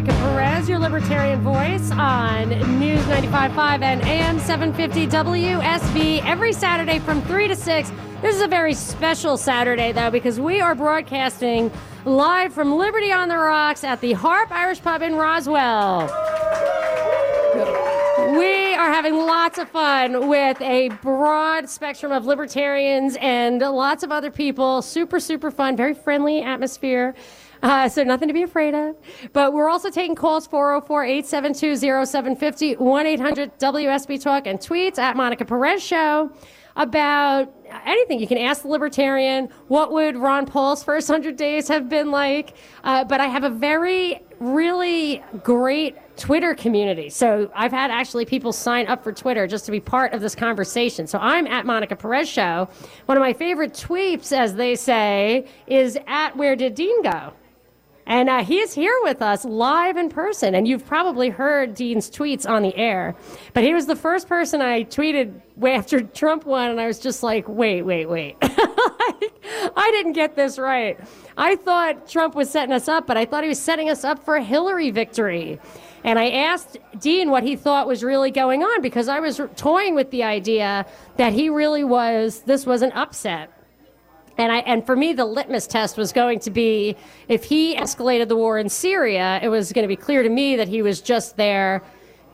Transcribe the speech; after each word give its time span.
Monica 0.00 0.18
Perez, 0.22 0.66
your 0.66 0.78
libertarian 0.78 1.42
voice 1.42 1.90
on 1.90 2.48
News 2.80 3.02
95.5 3.02 3.82
and 3.82 4.00
AM 4.00 4.38
750 4.38 5.06
WSB 5.08 6.24
every 6.24 6.54
Saturday 6.54 6.98
from 7.00 7.20
3 7.20 7.48
to 7.48 7.54
6. 7.54 7.92
This 8.22 8.34
is 8.34 8.40
a 8.40 8.48
very 8.48 8.72
special 8.72 9.36
Saturday, 9.36 9.92
though, 9.92 10.10
because 10.10 10.40
we 10.40 10.58
are 10.58 10.74
broadcasting 10.74 11.70
live 12.06 12.54
from 12.54 12.74
Liberty 12.78 13.12
on 13.12 13.28
the 13.28 13.36
Rocks 13.36 13.84
at 13.84 14.00
the 14.00 14.14
Harp 14.14 14.50
Irish 14.50 14.80
Pub 14.80 15.02
in 15.02 15.16
Roswell. 15.16 16.06
We 18.38 18.74
are 18.74 18.90
having 18.90 19.16
lots 19.16 19.58
of 19.58 19.68
fun 19.68 20.28
with 20.28 20.62
a 20.62 20.88
broad 21.02 21.68
spectrum 21.68 22.10
of 22.10 22.24
libertarians 22.24 23.18
and 23.20 23.60
lots 23.60 24.02
of 24.02 24.10
other 24.10 24.30
people. 24.30 24.80
Super, 24.80 25.20
super 25.20 25.50
fun, 25.50 25.76
very 25.76 25.92
friendly 25.92 26.40
atmosphere. 26.40 27.14
Uh, 27.70 27.88
so 27.88 28.02
nothing 28.02 28.26
to 28.26 28.32
be 28.32 28.42
afraid 28.42 28.74
of. 28.74 28.96
But 29.34 29.52
we're 29.52 29.68
also 29.68 29.90
taking 29.90 30.14
calls 30.14 30.46
404 30.46 31.04
872 31.04 31.76
0750 32.06 32.76
1 32.76 33.06
800 33.06 33.58
WSB 33.58 34.22
Talk 34.22 34.46
and 34.46 34.58
tweets 34.58 34.98
at 34.98 35.14
Monica 35.14 35.44
Perez 35.44 35.82
Show 35.82 36.32
about 36.76 37.52
anything. 37.84 38.18
You 38.18 38.26
can 38.26 38.38
ask 38.38 38.62
the 38.62 38.68
libertarian, 38.68 39.50
what 39.68 39.92
would 39.92 40.16
Ron 40.16 40.46
Paul's 40.46 40.82
first 40.82 41.08
100 41.08 41.36
days 41.36 41.68
have 41.68 41.88
been 41.88 42.10
like? 42.10 42.54
Uh, 42.82 43.04
but 43.04 43.20
I 43.20 43.26
have 43.26 43.44
a 43.44 43.50
very, 43.50 44.22
really 44.38 45.22
great 45.44 45.96
Twitter 46.16 46.54
community. 46.54 47.10
So 47.10 47.50
I've 47.54 47.72
had 47.72 47.90
actually 47.90 48.24
people 48.24 48.52
sign 48.52 48.86
up 48.86 49.04
for 49.04 49.12
Twitter 49.12 49.46
just 49.46 49.66
to 49.66 49.70
be 49.70 49.80
part 49.80 50.12
of 50.12 50.20
this 50.20 50.34
conversation. 50.34 51.06
So 51.06 51.18
I'm 51.18 51.46
at 51.46 51.66
Monica 51.66 51.96
Perez 51.96 52.28
Show. 52.28 52.68
One 53.06 53.18
of 53.18 53.22
my 53.22 53.32
favorite 53.32 53.72
tweets, 53.72 54.32
as 54.36 54.54
they 54.54 54.74
say, 54.76 55.46
is 55.66 55.98
at 56.06 56.36
Where 56.36 56.56
Did 56.56 56.74
Dean 56.74 57.02
Go? 57.02 57.32
And 58.06 58.28
uh, 58.28 58.44
he 58.44 58.58
is 58.58 58.74
here 58.74 58.96
with 59.02 59.22
us 59.22 59.44
live 59.44 59.96
in 59.96 60.08
person. 60.08 60.54
And 60.54 60.66
you've 60.66 60.86
probably 60.86 61.28
heard 61.28 61.74
Dean's 61.74 62.10
tweets 62.10 62.48
on 62.48 62.62
the 62.62 62.76
air. 62.76 63.14
But 63.52 63.64
he 63.64 63.74
was 63.74 63.86
the 63.86 63.96
first 63.96 64.28
person 64.28 64.60
I 64.60 64.84
tweeted 64.84 65.40
after 65.64 66.00
Trump 66.14 66.46
won. 66.46 66.70
And 66.70 66.80
I 66.80 66.86
was 66.86 66.98
just 66.98 67.22
like, 67.22 67.48
wait, 67.48 67.82
wait, 67.82 68.06
wait. 68.06 68.36
I 68.42 69.90
didn't 69.92 70.12
get 70.12 70.36
this 70.36 70.58
right. 70.58 70.98
I 71.36 71.56
thought 71.56 72.08
Trump 72.08 72.34
was 72.34 72.50
setting 72.50 72.72
us 72.72 72.88
up, 72.88 73.06
but 73.06 73.16
I 73.16 73.24
thought 73.24 73.42
he 73.42 73.48
was 73.48 73.60
setting 73.60 73.90
us 73.90 74.04
up 74.04 74.24
for 74.24 74.36
a 74.36 74.42
Hillary 74.42 74.90
victory. 74.90 75.58
And 76.04 76.18
I 76.18 76.30
asked 76.30 76.78
Dean 76.98 77.30
what 77.30 77.42
he 77.42 77.56
thought 77.56 77.86
was 77.86 78.02
really 78.02 78.30
going 78.30 78.62
on 78.62 78.80
because 78.80 79.08
I 79.08 79.20
was 79.20 79.40
toying 79.56 79.94
with 79.94 80.10
the 80.10 80.22
idea 80.22 80.86
that 81.16 81.32
he 81.32 81.50
really 81.50 81.84
was, 81.84 82.40
this 82.40 82.64
was 82.64 82.82
an 82.82 82.92
upset. 82.92 83.59
And 84.40 84.50
I 84.50 84.58
and 84.60 84.86
for 84.86 84.96
me, 84.96 85.12
the 85.12 85.26
litmus 85.26 85.66
test 85.66 85.98
was 85.98 86.12
going 86.12 86.38
to 86.40 86.50
be 86.50 86.96
if 87.28 87.44
he 87.44 87.76
escalated 87.76 88.28
the 88.28 88.36
war 88.36 88.58
in 88.58 88.70
Syria, 88.70 89.38
it 89.42 89.48
was 89.48 89.70
going 89.70 89.82
to 89.82 89.88
be 89.88 89.96
clear 89.96 90.22
to 90.22 90.30
me 90.30 90.56
that 90.56 90.66
he 90.66 90.80
was 90.80 91.02
just 91.02 91.36
there 91.36 91.82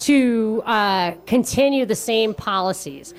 to 0.00 0.62
uh, 0.66 1.12
continue 1.26 1.84
the 1.84 1.96
same 1.96 2.32
policies. 2.32 3.12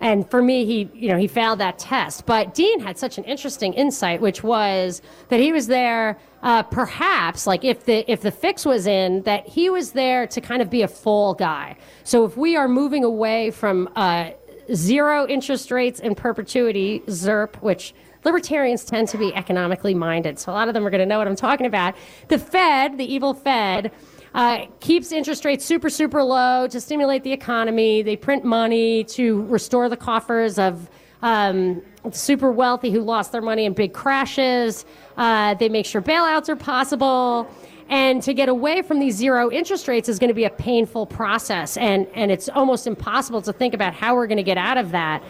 And 0.00 0.28
for 0.28 0.42
me, 0.42 0.64
he 0.64 0.90
you 0.92 1.10
know 1.10 1.18
he 1.18 1.28
failed 1.28 1.60
that 1.60 1.78
test. 1.78 2.26
But 2.26 2.52
Dean 2.52 2.80
had 2.80 2.98
such 2.98 3.16
an 3.16 3.22
interesting 3.24 3.74
insight, 3.74 4.20
which 4.20 4.42
was 4.42 5.02
that 5.28 5.38
he 5.38 5.52
was 5.52 5.68
there. 5.68 6.18
Uh, 6.42 6.64
perhaps 6.64 7.46
like 7.46 7.62
if 7.62 7.84
the 7.84 8.10
if 8.10 8.22
the 8.22 8.32
fix 8.32 8.66
was 8.66 8.88
in 8.88 9.22
that 9.22 9.46
he 9.46 9.70
was 9.70 9.92
there 9.92 10.26
to 10.26 10.40
kind 10.40 10.60
of 10.60 10.68
be 10.68 10.82
a 10.82 10.88
fall 10.88 11.34
guy 11.34 11.76
so 12.02 12.24
if 12.24 12.36
we 12.36 12.56
are 12.56 12.66
moving 12.66 13.04
away 13.04 13.52
from 13.52 13.88
uh, 13.94 14.28
zero 14.74 15.24
interest 15.28 15.70
rates 15.70 16.00
in 16.00 16.16
perpetuity 16.16 17.00
ZIRP 17.06 17.54
which 17.62 17.94
libertarians 18.24 18.84
tend 18.84 19.08
to 19.08 19.18
be 19.18 19.34
economically 19.34 19.94
minded, 19.94 20.38
so 20.38 20.52
a 20.52 20.54
lot 20.54 20.68
of 20.68 20.74
them 20.74 20.86
are 20.86 20.90
going 20.90 21.00
to 21.00 21.06
know 21.06 21.18
what 21.18 21.26
I'm 21.26 21.36
talking 21.36 21.66
about. 21.66 21.94
The 22.28 22.38
Fed, 22.38 22.98
the 22.98 23.04
evil 23.04 23.34
Fed, 23.34 23.92
uh, 24.34 24.66
keeps 24.80 25.12
interest 25.12 25.44
rates 25.44 25.64
super, 25.64 25.90
super 25.90 26.22
low 26.22 26.66
to 26.68 26.80
stimulate 26.80 27.22
the 27.22 27.32
economy. 27.32 28.02
They 28.02 28.16
print 28.16 28.44
money 28.44 29.04
to 29.04 29.42
restore 29.42 29.88
the 29.88 29.96
coffers 29.96 30.58
of 30.58 30.88
um, 31.20 31.82
super 32.10 32.50
wealthy 32.50 32.90
who 32.90 33.00
lost 33.00 33.32
their 33.32 33.42
money 33.42 33.64
in 33.64 33.74
big 33.74 33.92
crashes. 33.92 34.84
Uh, 35.16 35.54
they 35.54 35.68
make 35.68 35.86
sure 35.86 36.02
bailouts 36.02 36.48
are 36.48 36.56
possible. 36.56 37.48
And 37.88 38.22
to 38.22 38.32
get 38.32 38.48
away 38.48 38.80
from 38.80 39.00
these 39.00 39.16
zero 39.16 39.50
interest 39.50 39.86
rates 39.86 40.08
is 40.08 40.18
going 40.18 40.28
to 40.28 40.34
be 40.34 40.44
a 40.44 40.50
painful 40.50 41.06
process. 41.06 41.76
And, 41.76 42.06
and 42.14 42.30
it's 42.30 42.48
almost 42.48 42.86
impossible 42.86 43.42
to 43.42 43.52
think 43.52 43.74
about 43.74 43.92
how 43.92 44.14
we're 44.14 44.26
going 44.26 44.38
to 44.38 44.42
get 44.42 44.56
out 44.56 44.78
of 44.78 44.92
that. 44.92 45.22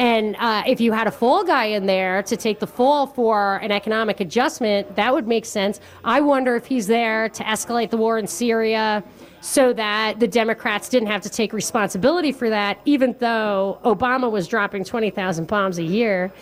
And 0.00 0.34
uh, 0.38 0.62
if 0.66 0.80
you 0.80 0.92
had 0.92 1.08
a 1.08 1.10
fall 1.10 1.44
guy 1.44 1.66
in 1.66 1.84
there 1.84 2.22
to 2.22 2.34
take 2.34 2.58
the 2.58 2.66
fall 2.66 3.06
for 3.06 3.56
an 3.56 3.70
economic 3.70 4.20
adjustment, 4.20 4.96
that 4.96 5.12
would 5.12 5.28
make 5.28 5.44
sense. 5.44 5.78
I 6.04 6.22
wonder 6.22 6.56
if 6.56 6.64
he's 6.64 6.86
there 6.86 7.28
to 7.28 7.44
escalate 7.44 7.90
the 7.90 7.98
war 7.98 8.16
in 8.16 8.26
Syria 8.26 9.04
so 9.42 9.74
that 9.74 10.18
the 10.18 10.26
Democrats 10.26 10.88
didn't 10.88 11.08
have 11.08 11.20
to 11.20 11.28
take 11.28 11.52
responsibility 11.52 12.32
for 12.32 12.48
that, 12.48 12.80
even 12.86 13.14
though 13.18 13.78
Obama 13.84 14.30
was 14.30 14.48
dropping 14.48 14.84
20,000 14.84 15.46
bombs 15.46 15.76
a 15.76 15.84
year 15.84 16.32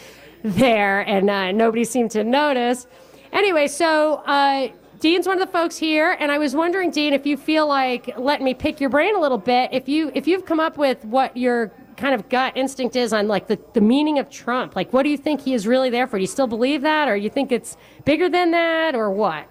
there 0.45 1.01
and 1.01 1.29
uh, 1.29 1.51
nobody 1.51 1.83
seemed 1.83 2.13
to 2.13 2.23
notice. 2.23 2.87
Anyway, 3.33 3.67
so. 3.67 4.23
Uh, 4.25 4.69
Dean's 5.01 5.29
one 5.29 5.41
of 5.41 5.47
the 5.47 5.53
folks 5.53 5.77
here, 5.77 6.17
and 6.19 6.33
I 6.33 6.39
was 6.39 6.57
wondering, 6.57 6.91
Dean, 6.91 7.13
if 7.13 7.25
you 7.25 7.37
feel 7.37 7.69
like 7.69 8.19
letting 8.19 8.45
me 8.45 8.53
pick 8.53 8.81
your 8.81 8.91
brain 8.91 9.15
a 9.15 9.21
little 9.21 9.39
bit, 9.39 9.71
if 9.73 9.89
you 9.89 10.11
if 10.13 10.27
you've 10.27 10.45
come 10.45 10.59
up 10.59 10.77
with 10.77 11.05
what 11.05 11.37
your 11.37 11.71
kind 11.99 12.15
of 12.15 12.29
gut 12.29 12.57
instinct 12.57 12.97
is 12.97 13.13
on 13.13 13.29
like 13.29 13.49
the, 13.49 13.59
the 13.75 13.81
meaning 13.81 14.19
of 14.19 14.31
Trump. 14.31 14.75
Like, 14.75 14.93
what 14.93 15.03
do 15.03 15.11
you 15.11 15.19
think 15.19 15.43
he 15.43 15.53
is 15.53 15.67
really 15.67 15.91
there 15.91 16.07
for? 16.07 16.17
Do 16.17 16.23
you 16.23 16.29
still 16.29 16.47
believe 16.47 16.81
that, 16.83 17.09
or 17.09 17.17
you 17.17 17.29
think 17.29 17.53
it's 17.53 17.77
bigger 18.05 18.29
than 18.31 18.53
that, 18.53 18.95
or 18.95 19.11
what? 19.11 19.47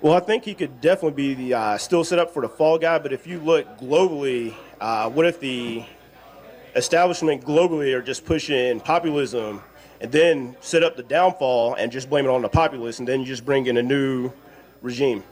Well, 0.00 0.12
I 0.12 0.20
think 0.20 0.44
he 0.44 0.54
could 0.54 0.80
definitely 0.80 1.16
be 1.16 1.34
the 1.34 1.54
uh, 1.54 1.78
still 1.78 2.04
set 2.04 2.20
up 2.20 2.32
for 2.32 2.42
the 2.42 2.48
fall 2.48 2.78
guy. 2.78 2.98
But 2.98 3.12
if 3.12 3.26
you 3.26 3.40
look 3.40 3.78
globally, 3.78 4.54
uh, 4.80 5.10
what 5.10 5.26
if 5.26 5.40
the 5.40 5.84
establishment 6.76 7.42
globally 7.42 7.92
are 7.94 8.02
just 8.02 8.24
pushing 8.24 8.78
populism 8.78 9.60
and 10.00 10.12
then 10.12 10.56
set 10.60 10.84
up 10.84 10.96
the 10.96 11.02
downfall 11.02 11.74
and 11.74 11.90
just 11.90 12.08
blame 12.08 12.24
it 12.24 12.28
on 12.28 12.42
the 12.42 12.48
populace, 12.48 13.00
and 13.00 13.08
then 13.08 13.20
you 13.20 13.26
just 13.26 13.44
bring 13.44 13.66
in 13.66 13.78
a 13.78 13.82
new 13.82 14.30
regime? 14.82 15.24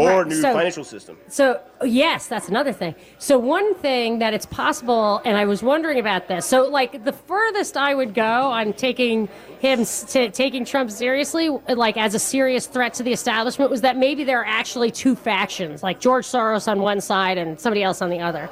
Or 0.00 0.18
Right, 0.18 0.26
new 0.26 0.40
so- 0.40 0.52
financial 0.52 0.84
system. 0.84 1.16
So, 1.28 1.60
yes, 1.84 2.26
that's 2.26 2.48
another 2.48 2.72
thing. 2.72 2.94
So, 3.18 3.38
one 3.38 3.74
thing 3.76 4.18
that 4.20 4.34
it's 4.34 4.46
possible, 4.46 5.20
and 5.24 5.36
I 5.36 5.44
was 5.44 5.62
wondering 5.62 5.98
about 5.98 6.28
this. 6.28 6.46
So, 6.46 6.68
like, 6.68 7.04
the 7.04 7.12
furthest 7.12 7.76
I 7.76 7.94
would 7.94 8.14
go 8.14 8.22
on 8.24 8.72
taking 8.72 9.28
him, 9.60 9.84
to, 9.84 10.30
taking 10.30 10.64
Trump 10.64 10.90
seriously, 10.90 11.48
like, 11.68 11.96
as 11.96 12.14
a 12.14 12.18
serious 12.18 12.66
threat 12.66 12.94
to 12.94 13.02
the 13.02 13.12
establishment, 13.12 13.70
was 13.70 13.82
that 13.82 13.96
maybe 13.96 14.24
there 14.24 14.40
are 14.40 14.46
actually 14.46 14.90
two 14.90 15.14
factions, 15.14 15.82
like 15.82 16.00
George 16.00 16.26
Soros 16.26 16.66
on 16.66 16.80
one 16.80 17.00
side 17.00 17.38
and 17.38 17.60
somebody 17.60 17.82
else 17.82 18.00
on 18.02 18.10
the 18.10 18.20
other. 18.20 18.48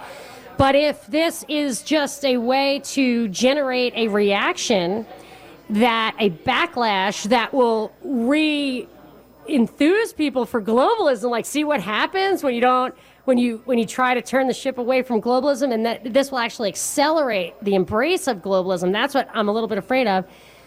But 0.57 0.75
if 0.75 1.07
this 1.07 1.45
is 1.49 1.83
just 1.83 2.25
a 2.25 2.37
way 2.37 2.81
to 2.85 3.29
generate 3.29 3.95
a 3.95 4.09
reaction, 4.09 5.07
that 5.71 6.17
a 6.19 6.31
backlash 6.31 7.25
that 7.25 7.53
will 7.53 7.93
re 8.03 8.89
enthuse 9.49 10.13
people 10.13 10.45
for 10.45 10.61
globalism 10.61 11.31
like 11.31 11.47
see 11.47 11.65
what 11.65 11.81
happens 11.81 12.43
when 12.43 12.55
you 12.55 12.61
don't 12.61 12.95
when 13.25 13.39
you 13.39 13.61
when 13.65 13.79
you 13.79 13.87
try 13.87 14.15
to 14.15 14.23
turn 14.23 14.47
the 14.47 14.55
ship 14.55 14.79
away 14.79 15.03
from 15.03 15.21
globalism 15.21 15.73
and 15.73 15.85
that 15.85 16.13
this 16.13 16.31
will 16.31 16.39
actually 16.39 16.69
accelerate 16.69 17.55
the 17.63 17.75
embrace 17.75 18.27
of 18.27 18.39
globalism. 18.39 18.93
That's 18.93 19.15
what 19.15 19.29
i'm 19.35 19.49
a 19.49 19.53
little 19.53 19.69
bit 19.69 19.79
afraid 19.79 20.07
of. 20.07 20.25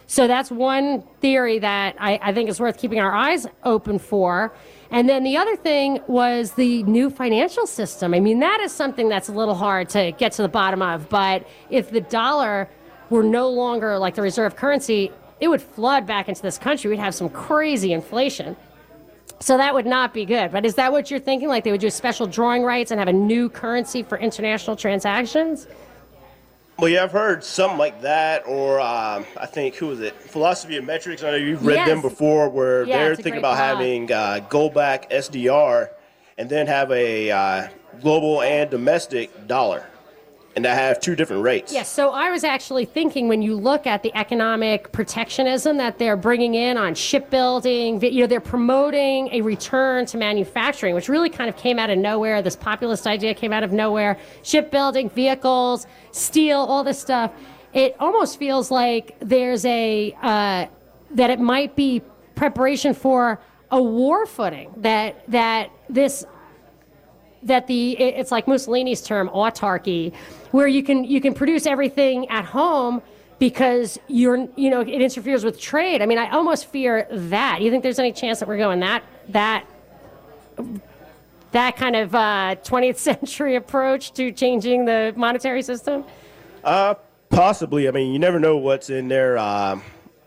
So 0.08 0.28
that's 0.28 0.52
one 0.52 1.04
theory 1.22 1.58
that 1.60 1.96
I, 1.98 2.20
I 2.22 2.34
think 2.34 2.50
is 2.50 2.60
worth 2.60 2.78
keeping 2.78 3.00
our 3.00 3.14
eyes 3.14 3.48
open 3.64 3.98
for. 3.98 4.54
And 4.90 5.08
then 5.08 5.24
the 5.24 5.38
other 5.38 5.56
thing 5.56 6.02
was 6.08 6.52
the 6.52 6.84
new 6.84 7.10
financial 7.10 7.66
system. 7.66 8.14
I 8.14 8.20
mean 8.20 8.40
that 8.40 8.60
is 8.62 8.72
something 8.72 9.10
that's 9.10 9.30
a 9.30 9.34
little 9.34 9.56
hard 9.56 9.90
to 9.90 10.12
get 10.12 10.34
to 10.34 10.42
the 10.42 10.50
bottom 10.50 10.82
of 10.82 11.10
but 11.10 11.48
if 11.70 11.92
the 11.92 12.02
dollar 12.02 12.70
were 13.10 13.24
no 13.24 13.50
longer 13.50 13.98
like 13.98 14.16
the 14.16 14.22
reserve 14.22 14.56
currency 14.56 15.12
it 15.40 15.48
would 15.48 15.62
flood 15.62 16.06
back 16.06 16.30
into 16.30 16.44
this 16.44 16.60
country. 16.60 16.92
We'd 16.92 17.00
have 17.00 17.16
some 17.16 17.30
crazy 17.30 17.92
inflation 17.94 18.56
so 19.42 19.58
that 19.58 19.74
would 19.74 19.86
not 19.86 20.14
be 20.14 20.24
good. 20.26 20.52
But 20.52 20.66
is 20.66 20.76
that 20.76 20.92
what 20.92 21.10
you're 21.12 21.20
thinking? 21.20 21.50
Like 21.50 21.64
they 21.64 21.72
would 21.72 21.82
do 21.82 21.90
special 21.90 22.28
drawing 22.28 22.64
rights 22.64 22.92
and 22.92 23.00
have 23.00 23.08
a 23.08 23.14
new 23.14 23.50
currency 23.50 24.04
for 24.04 24.18
international 24.18 24.76
transactions? 24.76 25.68
Well, 26.78 26.90
yeah, 26.90 27.04
I've 27.04 27.12
heard 27.12 27.44
something 27.44 27.78
like 27.78 28.02
that, 28.02 28.48
or 28.48 28.80
um, 28.80 29.26
I 29.38 29.46
think 29.46 29.76
who 29.76 29.88
was 29.88 30.00
it? 30.00 30.16
Philosophy 30.16 30.78
of 30.78 30.84
Metrics. 30.86 31.22
I 31.24 31.32
know 31.32 31.36
you've 31.38 31.64
read 31.66 31.88
them 31.88 32.02
before, 32.02 32.50
where 32.50 32.86
Yeah, 32.86 33.04
they're 33.04 33.16
thinking 33.16 33.38
about 33.38 33.56
blog. 33.58 33.78
having 33.78 34.12
uh, 34.12 34.40
gold 34.50 34.74
back 34.74 35.10
SDR, 35.12 35.90
and 36.40 36.50
then 36.50 36.66
have 36.66 36.92
a 36.92 37.30
uh, 37.30 37.68
global 38.02 38.42
and 38.42 38.70
domestic 38.72 39.48
dollar. 39.48 39.86
And 40.56 40.66
that 40.66 40.78
have 40.78 41.00
two 41.00 41.16
different 41.16 41.44
rates. 41.44 41.72
Yes, 41.72 41.90
so 41.90 42.12
I 42.12 42.30
was 42.30 42.44
actually 42.44 42.86
thinking 42.86 43.28
when 43.28 43.42
you 43.42 43.56
look 43.56 43.88
at 43.88 44.04
the 44.04 44.14
economic 44.16 44.92
protectionism 44.92 45.78
that 45.78 45.98
they're 45.98 46.18
bringing 46.18 46.56
in 46.56 46.78
on 46.78 46.94
shipbuilding, 46.94 48.02
you 48.02 48.22
know, 48.22 48.28
they're 48.28 48.42
promoting 48.42 49.30
a 49.32 49.42
return 49.42 50.06
to 50.08 50.18
manufacturing, 50.18 50.94
which 50.94 51.08
really 51.08 51.30
kind 51.30 51.50
of 51.50 51.56
came 51.56 51.80
out 51.80 51.90
of 51.90 51.98
nowhere. 51.98 52.42
This 52.42 52.56
populist 52.56 53.08
idea 53.08 53.34
came 53.34 53.54
out 53.54 53.64
of 53.64 53.72
nowhere. 53.72 54.18
Shipbuilding, 54.44 55.10
vehicles, 55.12 55.88
steel, 56.12 56.60
all 56.60 56.84
this 56.84 57.00
stuff. 57.00 57.32
It 57.74 57.96
almost 58.00 58.38
feels 58.38 58.70
like 58.70 59.16
there's 59.22 59.64
a, 59.66 60.16
uh, 60.22 60.66
that 61.12 61.30
it 61.30 61.40
might 61.40 61.76
be 61.76 62.02
preparation 62.36 62.94
for 62.94 63.40
a 63.70 63.82
war 63.82 64.26
footing, 64.26 64.74
that, 64.78 65.24
that 65.32 65.72
this 65.88 66.26
that 67.44 67.68
the 67.68 67.98
it's 68.00 68.32
like 68.32 68.48
Mussolini's 68.48 69.02
term 69.02 69.30
autarky, 69.30 70.14
where 70.52 70.68
you 70.68 70.84
can 70.84 71.04
you 71.04 71.22
can 71.22 71.34
produce 71.34 71.66
everything 71.66 72.30
at 72.30 72.46
home 72.46 73.02
because 73.40 74.00
you're 74.08 74.48
you 74.56 74.70
know 74.70 74.82
it 74.82 74.90
interferes 74.90 75.44
with 75.44 75.60
trade. 75.60 76.02
I 76.02 76.06
mean, 76.06 76.18
I 76.18 76.30
almost 76.30 76.68
fear 76.68 77.08
that. 77.12 77.62
You 77.62 77.72
think 77.72 77.84
there's 77.84 78.00
any 78.00 78.12
chance 78.12 78.40
that 78.40 78.48
we're 78.48 78.58
going 78.58 78.80
that 78.82 79.04
that 79.30 79.66
that 81.52 81.76
kind 81.76 81.96
of 81.96 82.16
uh, 82.16 82.56
20th 82.64 82.98
century 83.10 83.56
approach 83.56 84.14
to 84.14 84.32
changing 84.32 84.86
the 84.86 85.14
monetary 85.18 85.62
system? 85.62 86.06
Possibly. 87.32 87.88
I 87.88 87.92
mean, 87.92 88.12
you 88.12 88.20
never 88.20 88.40
know 88.40 88.58
what's 88.58 88.90
in 88.90 89.08
their 89.08 89.38
um, 89.38 89.82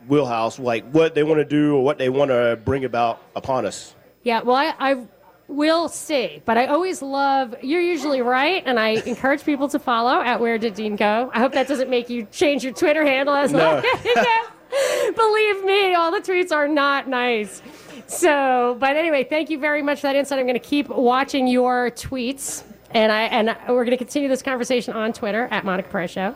wheelhouse, 0.08 0.58
like 0.58 0.88
what 0.90 1.14
they 1.14 1.22
want 1.22 1.38
to 1.38 1.44
do 1.44 1.76
or 1.76 1.84
what 1.84 1.99
they 1.99 2.08
want 2.08 2.31
to 2.31 2.58
bring 2.64 2.84
about 2.84 3.22
upon 3.37 3.67
us. 3.67 3.94
Yeah, 4.22 4.40
well, 4.40 4.56
I, 4.56 4.75
I 4.78 5.06
will 5.49 5.88
see, 5.88 6.43
but 6.44 6.56
I 6.56 6.67
always 6.67 7.02
love. 7.02 7.55
You're 7.62 7.81
usually 7.82 8.23
right, 8.23 8.62
and 8.67 8.79
I 8.81 8.91
encourage 9.06 9.44
people 9.44 9.69
to 9.69 9.79
follow 9.79 10.20
at 10.23 10.41
Where 10.41 10.58
Did 10.58 10.75
Dean 10.75 10.96
Go. 10.96 11.31
I 11.35 11.38
hope 11.41 11.52
that 11.52 11.69
doesn't 11.69 11.91
make 11.91 12.08
you 12.08 12.26
change 12.32 12.64
your 12.64 12.73
Twitter 12.73 13.05
handle 13.05 13.35
as 13.35 13.52
No. 13.52 13.58
well. 13.58 13.82
Believe 15.14 15.64
me, 15.64 15.94
all 15.94 16.11
the 16.11 16.20
tweets 16.20 16.50
are 16.50 16.67
not 16.67 17.06
nice. 17.08 17.62
So, 18.06 18.76
but 18.81 18.96
anyway, 18.96 19.25
thank 19.25 19.49
you 19.50 19.58
very 19.58 19.82
much 19.82 20.00
for 20.00 20.08
that 20.08 20.17
insight. 20.17 20.38
I'm 20.38 20.46
going 20.46 20.55
to 20.55 20.61
keep 20.61 20.88
watching 20.88 21.46
your 21.46 21.91
tweets, 21.91 22.64
and 22.91 23.12
I 23.12 23.23
and 23.23 23.56
we're 23.69 23.85
going 23.85 23.91
to 23.91 23.96
continue 23.96 24.29
this 24.29 24.43
conversation 24.43 24.94
on 24.94 25.12
Twitter 25.12 25.46
at 25.50 25.64
Monica 25.64 25.88
Perez 25.88 26.11
Show. 26.11 26.35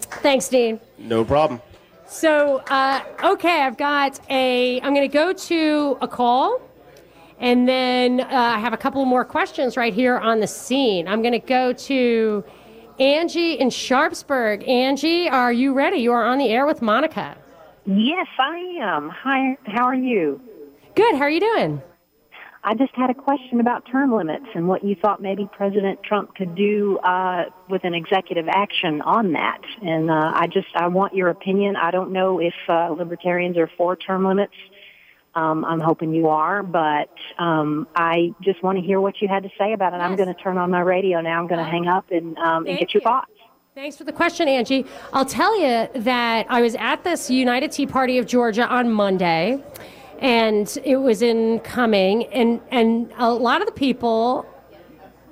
Thanks, 0.00 0.48
Dean. 0.48 0.80
No 0.98 1.24
problem. 1.24 1.60
So, 2.06 2.58
uh, 2.68 3.00
okay, 3.24 3.62
I've 3.62 3.76
got 3.78 4.18
a. 4.28 4.80
I'm 4.80 4.94
going 4.94 5.08
to 5.08 5.12
go 5.12 5.32
to 5.32 5.98
a 6.02 6.08
call, 6.08 6.60
and 7.42 7.68
then 7.68 8.20
uh, 8.20 8.26
I 8.30 8.58
have 8.60 8.72
a 8.72 8.76
couple 8.76 9.04
more 9.04 9.24
questions 9.24 9.76
right 9.76 9.92
here 9.92 10.16
on 10.16 10.38
the 10.38 10.46
scene. 10.46 11.08
I'm 11.08 11.22
going 11.22 11.32
to 11.32 11.40
go 11.40 11.72
to 11.72 12.44
Angie 13.00 13.54
in 13.54 13.68
Sharpsburg. 13.68 14.66
Angie, 14.68 15.28
are 15.28 15.52
you 15.52 15.74
ready? 15.74 15.98
You 15.98 16.12
are 16.12 16.24
on 16.24 16.38
the 16.38 16.48
air 16.48 16.66
with 16.66 16.80
Monica. 16.80 17.36
Yes, 17.84 18.28
I 18.38 18.78
am. 18.80 19.10
Hi, 19.10 19.58
how 19.64 19.84
are 19.84 19.94
you? 19.94 20.40
Good. 20.94 21.16
How 21.16 21.22
are 21.22 21.30
you 21.30 21.40
doing? 21.40 21.82
I 22.64 22.74
just 22.74 22.94
had 22.94 23.10
a 23.10 23.14
question 23.14 23.58
about 23.58 23.88
term 23.90 24.14
limits 24.14 24.46
and 24.54 24.68
what 24.68 24.84
you 24.84 24.94
thought 24.94 25.20
maybe 25.20 25.50
President 25.52 26.00
Trump 26.04 26.36
could 26.36 26.54
do 26.54 26.96
uh, 26.98 27.46
with 27.68 27.82
an 27.82 27.92
executive 27.92 28.46
action 28.48 29.00
on 29.00 29.32
that. 29.32 29.60
And 29.82 30.08
uh, 30.08 30.30
I 30.32 30.46
just 30.46 30.68
I 30.76 30.86
want 30.86 31.12
your 31.12 31.28
opinion. 31.28 31.74
I 31.74 31.90
don't 31.90 32.12
know 32.12 32.38
if 32.38 32.54
uh, 32.68 32.90
libertarians 32.90 33.58
are 33.58 33.68
for 33.76 33.96
term 33.96 34.24
limits. 34.24 34.54
Um, 35.34 35.64
I'm 35.64 35.80
hoping 35.80 36.12
you 36.12 36.28
are, 36.28 36.62
but 36.62 37.08
um, 37.38 37.88
I 37.96 38.34
just 38.42 38.62
want 38.62 38.78
to 38.78 38.84
hear 38.84 39.00
what 39.00 39.22
you 39.22 39.28
had 39.28 39.42
to 39.44 39.50
say 39.58 39.72
about 39.72 39.94
it. 39.94 39.96
I'm 39.96 40.14
going 40.14 40.28
to 40.28 40.34
turn 40.34 40.58
on 40.58 40.70
my 40.70 40.80
radio 40.80 41.22
now. 41.22 41.40
I'm 41.40 41.46
going 41.46 41.64
to 41.64 41.70
hang 41.70 41.88
up 41.88 42.10
and, 42.10 42.36
um, 42.36 42.66
and 42.66 42.78
get 42.78 42.92
your 42.92 43.00
you. 43.00 43.04
thoughts. 43.04 43.30
Thanks 43.74 43.96
for 43.96 44.04
the 44.04 44.12
question, 44.12 44.48
Angie. 44.48 44.84
I'll 45.14 45.24
tell 45.24 45.58
you 45.58 45.88
that 46.02 46.46
I 46.50 46.60
was 46.60 46.74
at 46.74 47.04
this 47.04 47.30
United 47.30 47.72
Tea 47.72 47.86
Party 47.86 48.18
of 48.18 48.26
Georgia 48.26 48.68
on 48.68 48.90
Monday, 48.92 49.64
and 50.18 50.78
it 50.84 50.98
was 50.98 51.22
in 51.22 51.60
Cumming, 51.60 52.26
and, 52.26 52.60
and 52.70 53.10
a 53.16 53.32
lot 53.32 53.62
of 53.62 53.66
the 53.66 53.72
people 53.72 54.46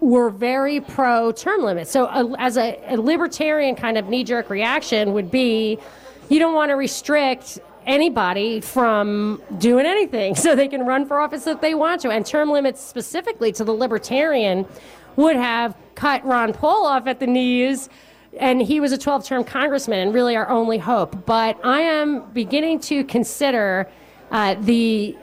were 0.00 0.30
very 0.30 0.80
pro 0.80 1.32
term 1.32 1.62
limits. 1.62 1.90
So, 1.90 2.06
uh, 2.06 2.34
as 2.38 2.56
a, 2.56 2.80
a 2.88 2.96
libertarian 2.96 3.74
kind 3.74 3.98
of 3.98 4.08
knee 4.08 4.24
jerk 4.24 4.48
reaction 4.48 5.12
would 5.12 5.30
be 5.30 5.78
you 6.30 6.38
don't 6.38 6.54
want 6.54 6.70
to 6.70 6.76
restrict 6.76 7.58
anybody 7.86 8.60
from 8.60 9.42
doing 9.58 9.86
anything 9.86 10.34
so 10.44 10.54
they 10.54 10.68
can 10.68 10.86
run 10.86 11.06
for 11.06 11.20
office 11.20 11.46
if 11.46 11.60
they 11.60 11.74
want 11.74 12.00
to. 12.02 12.10
And 12.10 12.24
term 12.24 12.50
limits, 12.50 12.80
specifically 12.80 13.52
to 13.52 13.64
the 13.64 13.72
libertarian, 13.72 14.66
would 15.16 15.36
have 15.36 15.76
cut 15.94 16.24
Ron 16.24 16.52
Paul 16.52 16.86
off 16.86 17.06
at 17.06 17.20
the 17.20 17.26
knees. 17.26 17.88
And 18.38 18.62
he 18.62 18.78
was 18.80 18.92
a 18.92 18.98
12 18.98 19.24
term 19.24 19.44
congressman 19.44 19.98
and 19.98 20.14
really 20.14 20.36
our 20.36 20.48
only 20.48 20.78
hope. 20.78 21.26
But 21.26 21.58
I 21.64 21.80
am 21.80 22.30
beginning 22.30 22.80
to 22.80 23.04
consider 23.04 23.90
uh, 24.30 24.54
the 24.60 25.16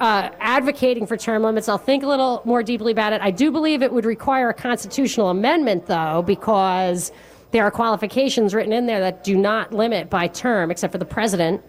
uh, 0.00 0.30
advocating 0.40 1.06
for 1.06 1.16
term 1.16 1.42
limits. 1.42 1.68
I'll 1.68 1.78
think 1.78 2.02
a 2.02 2.06
little 2.06 2.42
more 2.44 2.62
deeply 2.62 2.92
about 2.92 3.12
it. 3.12 3.20
I 3.20 3.30
do 3.30 3.52
believe 3.52 3.82
it 3.82 3.92
would 3.92 4.06
require 4.06 4.48
a 4.48 4.54
constitutional 4.54 5.28
amendment, 5.28 5.86
though, 5.86 6.22
because 6.26 7.12
there 7.52 7.64
are 7.64 7.70
qualifications 7.70 8.54
written 8.54 8.72
in 8.72 8.86
there 8.86 9.00
that 9.00 9.24
do 9.24 9.36
not 9.36 9.72
limit 9.72 10.08
by 10.08 10.28
term, 10.28 10.70
except 10.70 10.92
for 10.92 10.98
the 10.98 11.04
president. 11.04 11.62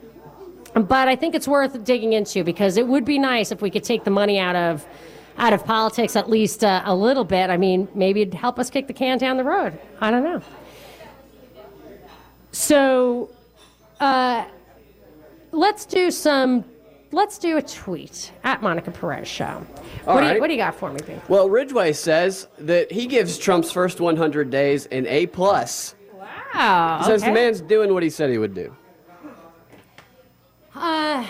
But 0.74 1.08
I 1.08 1.16
think 1.16 1.36
it's 1.36 1.48
worth 1.48 1.84
digging 1.84 2.14
into 2.14 2.44
because 2.44 2.78
it 2.78 2.88
would 2.88 3.04
be 3.04 3.20
nice 3.20 3.52
if 3.52 3.62
we 3.62 3.70
could 3.70 3.84
take 3.84 4.04
the 4.04 4.12
money 4.12 4.40
out 4.40 4.56
of 4.56 4.86
out 5.38 5.54
of 5.54 5.66
politics 5.66 6.16
at 6.16 6.30
least 6.30 6.64
uh, 6.64 6.82
a 6.86 6.96
little 6.96 7.24
bit. 7.24 7.50
I 7.50 7.58
mean, 7.58 7.88
maybe 7.96 8.22
it'd 8.22 8.34
help 8.34 8.60
us 8.60 8.70
kick 8.70 8.88
the 8.88 8.94
can 8.94 9.18
down 9.18 9.38
the 9.38 9.44
road. 9.44 9.78
I 10.00 10.12
don't 10.12 10.24
know. 10.24 10.42
So, 12.52 13.30
uh, 14.00 14.46
let's 15.52 15.86
do 15.86 16.12
some. 16.12 16.66
Let's 17.14 17.38
do 17.38 17.58
a 17.58 17.62
tweet 17.62 18.32
at 18.44 18.62
Monica 18.62 18.90
Perez 18.92 19.28
Show. 19.28 19.66
What, 20.06 20.22
do 20.22 20.34
you, 20.34 20.40
what 20.40 20.48
do 20.48 20.54
you 20.54 20.60
got 20.60 20.76
for 20.76 20.92
me, 20.94 21.00
B? 21.06 21.14
Well, 21.28 21.50
Ridgway 21.50 21.92
says 21.92 22.48
that 22.60 22.90
he 22.92 23.06
gives 23.06 23.38
Trump's 23.38 23.70
first 23.72 24.00
100 24.00 24.50
days 24.50 24.86
an 24.88 25.06
A 25.08 25.28
plus. 25.28 25.96
Wow. 26.14 27.00
He 27.00 27.06
says 27.06 27.22
the 27.22 27.32
man's 27.32 27.60
doing 27.60 27.94
what 27.94 28.02
he 28.04 28.10
said 28.10 28.30
he 28.30 28.38
would 28.38 28.54
do. 28.54 28.76
Uh, 30.74 31.26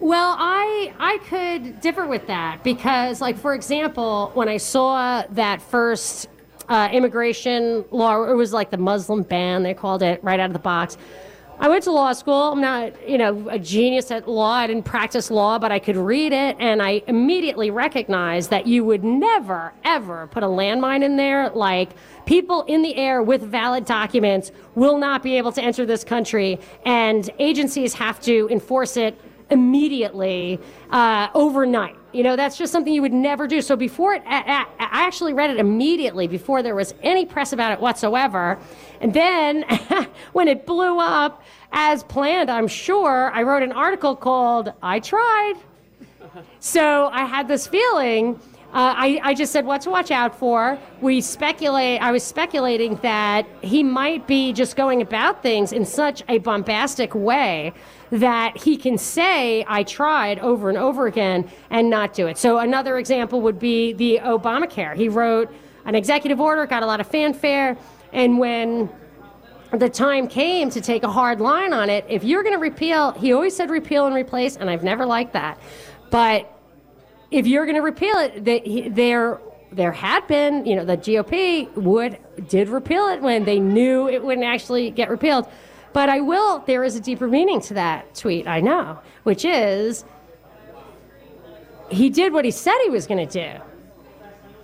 Well, 0.00 0.34
I 0.38 0.94
I 0.98 1.18
could 1.28 1.82
differ 1.82 2.06
with 2.06 2.26
that 2.28 2.64
because, 2.64 3.20
like, 3.20 3.36
for 3.36 3.52
example, 3.52 4.30
when 4.32 4.48
I 4.48 4.56
saw 4.56 5.22
that 5.32 5.60
first 5.60 6.28
uh, 6.70 6.88
immigration 6.90 7.84
law, 7.90 8.24
it 8.24 8.32
was 8.34 8.54
like 8.54 8.70
the 8.70 8.78
Muslim 8.78 9.22
ban 9.22 9.62
they 9.62 9.74
called 9.74 10.02
it 10.02 10.24
right 10.24 10.40
out 10.40 10.46
of 10.46 10.54
the 10.54 10.58
box. 10.58 10.96
I 11.62 11.68
went 11.68 11.84
to 11.84 11.92
law 11.92 12.14
school. 12.14 12.52
I'm 12.52 12.60
not, 12.62 13.06
you 13.06 13.18
know, 13.18 13.46
a 13.50 13.58
genius 13.58 14.10
at 14.10 14.26
law. 14.26 14.52
I 14.52 14.66
didn't 14.66 14.86
practice 14.86 15.30
law, 15.30 15.58
but 15.58 15.70
I 15.70 15.78
could 15.78 15.96
read 15.96 16.32
it, 16.32 16.56
and 16.58 16.80
I 16.80 17.02
immediately 17.06 17.70
recognized 17.70 18.48
that 18.48 18.66
you 18.66 18.82
would 18.86 19.04
never, 19.04 19.74
ever 19.84 20.26
put 20.28 20.42
a 20.42 20.46
landmine 20.46 21.04
in 21.04 21.16
there. 21.16 21.50
Like 21.50 21.90
people 22.24 22.62
in 22.62 22.80
the 22.80 22.96
air 22.96 23.22
with 23.22 23.42
valid 23.42 23.84
documents 23.84 24.52
will 24.74 24.96
not 24.96 25.22
be 25.22 25.36
able 25.36 25.52
to 25.52 25.62
enter 25.62 25.84
this 25.84 26.02
country, 26.02 26.58
and 26.86 27.28
agencies 27.38 27.92
have 27.92 28.20
to 28.20 28.48
enforce 28.50 28.96
it 28.96 29.20
immediately 29.50 30.58
uh, 30.88 31.28
overnight. 31.34 31.99
You 32.12 32.24
know, 32.24 32.34
that's 32.34 32.56
just 32.56 32.72
something 32.72 32.92
you 32.92 33.02
would 33.02 33.12
never 33.12 33.46
do. 33.46 33.62
So 33.62 33.76
before 33.76 34.14
it, 34.14 34.22
I, 34.26 34.66
I 34.78 35.06
actually 35.06 35.32
read 35.32 35.50
it 35.50 35.58
immediately 35.58 36.26
before 36.26 36.62
there 36.62 36.74
was 36.74 36.94
any 37.02 37.24
press 37.24 37.52
about 37.52 37.72
it 37.72 37.80
whatsoever. 37.80 38.58
And 39.00 39.14
then 39.14 39.62
when 40.32 40.48
it 40.48 40.66
blew 40.66 40.98
up 40.98 41.42
as 41.72 42.02
planned, 42.02 42.50
I'm 42.50 42.66
sure, 42.66 43.30
I 43.32 43.42
wrote 43.44 43.62
an 43.62 43.72
article 43.72 44.16
called 44.16 44.72
I 44.82 44.98
Tried. 44.98 45.54
So 46.58 47.08
I 47.12 47.24
had 47.24 47.48
this 47.48 47.66
feeling. 47.66 48.40
Uh, 48.72 48.94
I, 48.96 49.20
I 49.24 49.34
just 49.34 49.52
said 49.52 49.66
what 49.66 49.80
to 49.82 49.90
watch 49.90 50.12
out 50.12 50.38
for. 50.38 50.78
We 51.00 51.20
speculate. 51.20 52.00
I 52.00 52.12
was 52.12 52.22
speculating 52.22 52.96
that 52.96 53.46
he 53.62 53.82
might 53.82 54.28
be 54.28 54.52
just 54.52 54.76
going 54.76 55.02
about 55.02 55.42
things 55.42 55.72
in 55.72 55.84
such 55.84 56.22
a 56.28 56.38
bombastic 56.38 57.14
way 57.14 57.72
that 58.10 58.56
he 58.56 58.76
can 58.76 58.98
say 58.98 59.64
"I 59.68 59.82
tried" 59.82 60.38
over 60.40 60.68
and 60.68 60.78
over 60.78 61.06
again 61.06 61.50
and 61.70 61.88
not 61.88 62.14
do 62.14 62.26
it. 62.26 62.38
So 62.38 62.58
another 62.58 62.98
example 62.98 63.40
would 63.42 63.58
be 63.58 63.92
the 63.92 64.20
Obamacare. 64.22 64.96
He 64.96 65.08
wrote 65.08 65.52
an 65.84 65.94
executive 65.94 66.40
order, 66.40 66.66
got 66.66 66.82
a 66.82 66.86
lot 66.86 67.00
of 67.00 67.06
fanfare, 67.06 67.76
and 68.12 68.38
when 68.38 68.90
the 69.72 69.88
time 69.88 70.26
came 70.26 70.68
to 70.70 70.80
take 70.80 71.04
a 71.04 71.10
hard 71.10 71.40
line 71.40 71.72
on 71.72 71.88
it. 71.88 72.04
If 72.08 72.24
you're 72.24 72.42
going 72.42 72.54
to 72.54 72.60
repeal, 72.60 73.12
he 73.12 73.32
always 73.32 73.54
said 73.54 73.70
repeal 73.70 74.06
and 74.06 74.14
replace, 74.14 74.56
and 74.56 74.68
I've 74.68 74.82
never 74.82 75.06
liked 75.06 75.32
that. 75.34 75.60
But 76.10 76.52
if 77.30 77.46
you're 77.46 77.64
going 77.64 77.76
to 77.76 77.82
repeal 77.82 78.16
it, 78.18 78.94
there 78.94 79.40
there 79.72 79.92
had 79.92 80.26
been, 80.26 80.66
you 80.66 80.74
know, 80.74 80.84
the 80.84 80.96
GOP 80.96 81.72
would 81.76 82.18
did 82.48 82.68
repeal 82.68 83.06
it 83.06 83.22
when 83.22 83.44
they 83.44 83.60
knew 83.60 84.08
it 84.08 84.22
wouldn't 84.22 84.44
actually 84.44 84.90
get 84.90 85.08
repealed. 85.08 85.46
But 85.92 86.08
I 86.08 86.20
will. 86.20 86.60
There 86.60 86.84
is 86.84 86.96
a 86.96 87.00
deeper 87.00 87.26
meaning 87.26 87.60
to 87.62 87.74
that 87.74 88.14
tweet. 88.14 88.46
I 88.46 88.60
know, 88.60 88.98
which 89.24 89.44
is 89.44 90.04
he 91.90 92.08
did 92.08 92.32
what 92.32 92.44
he 92.44 92.50
said 92.50 92.76
he 92.84 92.90
was 92.90 93.06
going 93.06 93.26
to 93.26 93.32
do. 93.32 93.60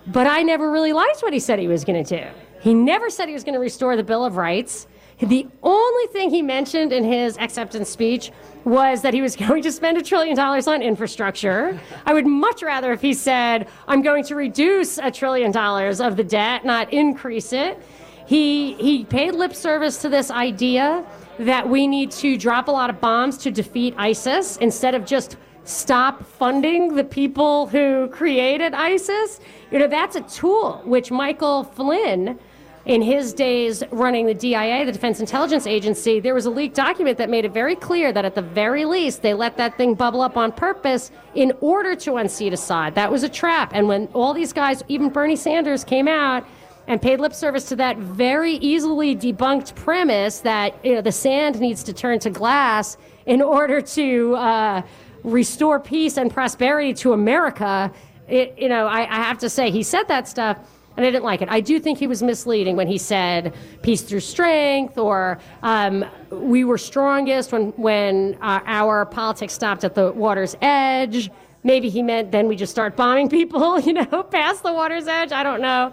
But 0.07 0.29
I 0.29 0.43
never 0.43 0.71
really 0.71 0.93
liked 0.93 1.21
what 1.23 1.33
he 1.33 1.41
said 1.41 1.59
he 1.59 1.67
was 1.67 1.85
going 1.85 2.03
to 2.05 2.19
do. 2.19 2.27
He 2.61 2.75
never 2.75 3.11
said 3.11 3.29
he 3.29 3.35
was 3.35 3.45
going 3.45 3.55
to 3.55 3.61
restore 3.61 3.97
the 3.97 4.05
Bill 4.05 4.25
of 4.25 4.37
Rights. 4.37 4.87
The 5.19 5.47
only 5.63 6.07
thing 6.13 6.31
he 6.31 6.43
mentioned 6.43 6.93
in 6.93 7.03
his 7.03 7.39
acceptance 7.39 7.89
speech 7.89 8.31
was 8.65 9.03
that 9.03 9.15
he 9.15 9.23
was 9.23 9.35
going 9.47 9.63
to 9.63 9.73
spend 9.73 9.99
a 9.99 10.03
trillion 10.03 10.37
dollars 10.37 10.69
on 10.69 10.83
infrastructure. 10.83 11.79
I 12.05 12.15
would 12.15 12.27
much 12.27 12.63
rather 12.63 12.93
if 12.93 13.01
he 13.01 13.15
said, 13.15 13.69
I'm 13.89 14.03
going 14.03 14.25
to 14.25 14.37
reduce 14.37 14.99
a 14.99 15.11
trillion 15.11 15.51
dollars 15.51 16.01
of 16.01 16.17
the 16.17 16.25
debt, 16.25 16.65
not 16.65 16.93
increase 16.93 17.53
it. 17.53 17.83
He, 18.27 18.75
he 18.75 19.05
paid 19.05 19.35
lip 19.35 19.55
service 19.55 20.03
to 20.03 20.09
this 20.09 20.31
idea 20.31 21.05
that 21.39 21.69
we 21.69 21.87
need 21.87 22.11
to 22.11 22.37
drop 22.37 22.69
a 22.69 22.71
lot 22.71 22.91
of 22.91 23.01
bombs 23.01 23.39
to 23.39 23.51
defeat 23.51 23.95
ISIS 23.97 24.57
instead 24.57 24.95
of 24.95 25.05
just 25.05 25.37
stop 25.65 26.25
funding 26.25 26.95
the 26.95 27.05
people 27.05 27.67
who 27.67 28.09
created 28.09 28.73
ISIS. 28.75 29.41
You 29.71 29.79
know, 29.79 29.89
that's 29.89 30.17
a 30.17 30.21
tool 30.23 30.81
which 30.85 31.11
Michael 31.11 31.65
Flynn, 31.65 32.39
in 32.85 33.03
his 33.03 33.33
days 33.33 33.83
running 33.91 34.27
the 34.27 34.35
DIA, 34.35 34.87
the 34.87 34.93
Defense 34.93 35.19
Intelligence 35.19 35.67
Agency, 35.67 36.21
there 36.21 36.35
was 36.35 36.47
a 36.47 36.51
leaked 36.51 36.77
document 36.77 37.19
that 37.19 37.29
made 37.29 37.45
it 37.45 37.53
very 37.53 37.75
clear 37.75 38.13
that 38.13 38.25
at 38.25 38.37
the 38.37 38.43
very 38.43 38.85
least 38.85 39.23
they 39.23 39.35
let 39.35 39.57
that 39.57 39.77
thing 39.77 39.95
bubble 39.95 40.21
up 40.21 40.37
on 40.37 40.53
purpose 40.53 41.11
in 41.35 41.53
order 41.61 41.97
to 41.97 42.17
unseat 42.17 42.53
Assad. 42.53 42.95
That 42.95 43.11
was 43.11 43.25
a 43.25 43.29
trap. 43.29 43.73
And 43.75 43.89
when 43.89 44.07
all 44.15 44.33
these 44.33 44.53
guys, 44.53 44.85
even 44.87 45.09
Bernie 45.11 45.37
Sanders, 45.37 45.83
came 45.83 46.07
out 46.07 46.47
and 46.89 47.03
paid 47.03 47.21
lip 47.21 47.35
service 47.35 47.65
to 47.69 47.77
that 47.77 47.99
very 47.99 48.55
easily 48.55 49.17
debunked 49.17 49.75
premise 49.75 50.41
that 50.41 50.85
you 50.85 50.95
know, 50.95 51.01
the 51.01 51.13
sand 51.13 51.61
needs 51.61 51.83
to 51.85 51.93
turn 51.93 52.19
to 52.21 52.31
glass 52.31 52.97
in 53.27 53.43
order 53.43 53.81
to 53.81 54.35
uh, 54.37 54.83
restore 55.25 55.81
peace 55.81 56.17
and 56.17 56.33
prosperity 56.33 56.95
to 56.95 57.13
America. 57.13 57.93
It, 58.29 58.57
you 58.59 58.69
know, 58.69 58.87
I, 58.87 59.01
I 59.01 59.23
have 59.23 59.39
to 59.39 59.51
say, 59.51 59.71
he 59.71 59.83
said 59.83 60.05
that 60.09 60.29
stuff 60.29 60.59
and 60.97 61.05
I 61.05 61.11
didn't 61.11 61.25
like 61.25 61.43
it. 61.43 61.49
I 61.51 61.61
do 61.61 61.79
think 61.79 61.99
he 61.99 62.07
was 62.07 62.23
misleading 62.23 62.77
when 62.77 62.87
he 62.87 62.97
said 62.97 63.55
peace 63.83 64.03
through 64.03 64.21
strength 64.21 64.97
or 64.97 65.39
um, 65.63 66.05
we 66.31 66.65
were 66.65 66.79
strongest 66.79 67.53
when, 67.53 67.69
when 67.73 68.39
uh, 68.41 68.61
our 68.65 69.05
politics 69.05 69.53
stopped 69.53 69.85
at 69.85 69.95
the 69.95 70.13
water's 70.13 70.57
edge. 70.63 71.31
Maybe 71.65 71.91
he 71.91 72.03
meant 72.03 72.33
then 72.33 72.49
we 72.49 72.57
just 72.57 72.73
start 72.73 72.97
bombing 72.97 73.29
people, 73.29 73.79
you 73.87 73.93
know, 73.93 74.23
past 74.23 74.63
the 74.63 74.73
water's 74.73 75.07
edge. 75.07 75.33
I 75.33 75.43
don't 75.43 75.61
know. 75.61 75.93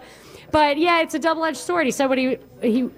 But 0.54 0.78
yeah, 0.78 1.00
it's 1.00 1.14
a 1.14 1.18
double 1.18 1.44
edged 1.44 1.56
sword. 1.56 1.84
He 1.84 1.90
said 1.90 2.06
what 2.06 2.16
he, 2.16 2.38
he, 2.62 2.88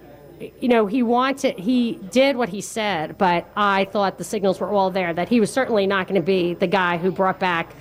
you 0.61 0.69
know, 0.69 0.85
he 0.85 1.03
wanted, 1.03 1.59
he 1.59 1.95
did 2.11 2.37
what 2.37 2.51
he 2.51 2.61
said, 2.61 3.17
but 3.17 3.49
I 3.57 3.87
thought 3.87 4.19
the 4.19 4.25
signals 4.25 4.61
were 4.61 4.69
all 4.69 4.91
there 4.91 5.15
that 5.15 5.31
he 5.31 5.41
was 5.41 5.51
certainly 5.51 5.87
not 5.87 6.07
going 6.07 6.21
to 6.21 6.25
be 6.27 6.53
the 6.53 6.67
guy 6.67 6.99
who 6.99 7.11
brought 7.11 7.41
back 7.41 7.75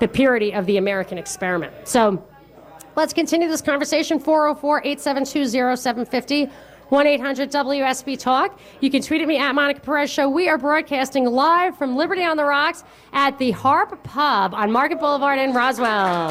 the 0.00 0.08
purity 0.08 0.52
of 0.52 0.66
the 0.66 0.78
American 0.78 1.16
experiment. 1.16 1.72
So, 1.86 2.26
Let's 2.96 3.12
continue 3.12 3.46
this 3.46 3.60
conversation. 3.60 4.18
404 4.18 4.80
872 4.80 5.76
0750. 5.76 6.50
1 6.90 7.06
800 7.06 7.50
WSB 7.50 8.18
Talk. 8.18 8.58
You 8.80 8.90
can 8.90 9.00
tweet 9.00 9.22
at 9.22 9.28
me 9.28 9.38
at 9.38 9.54
Monica 9.54 9.80
Perez 9.80 10.10
Show. 10.10 10.28
We 10.28 10.48
are 10.48 10.58
broadcasting 10.58 11.24
live 11.24 11.78
from 11.78 11.96
Liberty 11.96 12.24
on 12.24 12.36
the 12.36 12.44
Rocks 12.44 12.84
at 13.12 13.38
the 13.38 13.52
Harp 13.52 14.02
Pub 14.02 14.54
on 14.54 14.72
Market 14.72 14.98
Boulevard 14.98 15.38
in 15.38 15.54
Roswell. 15.54 16.30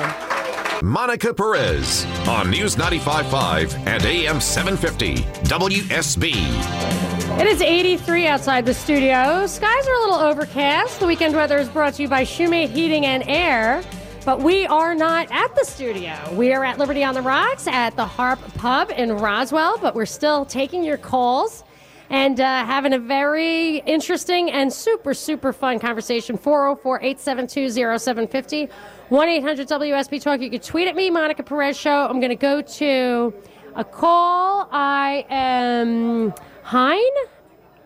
Monica 0.81 1.33
Perez 1.33 2.05
on 2.27 2.49
News 2.49 2.75
95.5 2.75 3.87
and 3.87 4.05
AM 4.05 4.39
750 4.39 5.15
WSB. 5.47 7.39
It 7.39 7.47
is 7.47 7.61
83 7.61 8.27
outside 8.27 8.65
the 8.65 8.73
studio. 8.73 9.45
Skies 9.47 9.87
are 9.87 9.93
a 9.93 9.99
little 9.99 10.15
overcast. 10.15 10.99
The 10.99 11.07
weekend 11.07 11.35
weather 11.35 11.57
is 11.57 11.69
brought 11.69 11.93
to 11.95 12.01
you 12.01 12.09
by 12.09 12.23
Shoemate 12.23 12.69
Heating 12.69 13.05
and 13.05 13.23
Air. 13.27 13.81
But 14.25 14.41
we 14.41 14.65
are 14.67 14.93
not 14.93 15.27
at 15.31 15.55
the 15.55 15.63
studio. 15.65 16.13
We 16.33 16.53
are 16.53 16.63
at 16.63 16.77
Liberty 16.77 17.03
on 17.03 17.13
the 17.15 17.21
Rocks 17.21 17.67
at 17.67 17.95
the 17.95 18.05
Harp 18.05 18.39
Pub 18.55 18.91
in 18.95 19.13
Roswell, 19.13 19.77
but 19.79 19.95
we're 19.95 20.05
still 20.05 20.45
taking 20.45 20.83
your 20.83 20.97
calls 20.97 21.63
and 22.11 22.39
uh, 22.39 22.65
having 22.65 22.93
a 22.93 22.99
very 22.99 23.77
interesting 23.79 24.51
and 24.51 24.71
super, 24.71 25.13
super 25.13 25.51
fun 25.53 25.79
conversation. 25.79 26.37
404 26.37 26.97
872 27.01 27.69
0750 27.71 28.69
1 29.09 29.29
800 29.29 29.67
WSB 29.67 30.21
Talk. 30.21 30.41
You 30.41 30.49
can 30.51 30.59
tweet 30.59 30.87
at 30.87 30.95
me, 30.95 31.09
Monica 31.09 31.41
Perez 31.43 31.77
Show. 31.77 32.05
I'm 32.07 32.19
going 32.19 32.29
to 32.29 32.35
go 32.35 32.61
to 32.61 33.33
a 33.75 33.83
call. 33.83 34.67
I 34.71 35.25
am 35.29 36.33
Hein? 36.63 36.99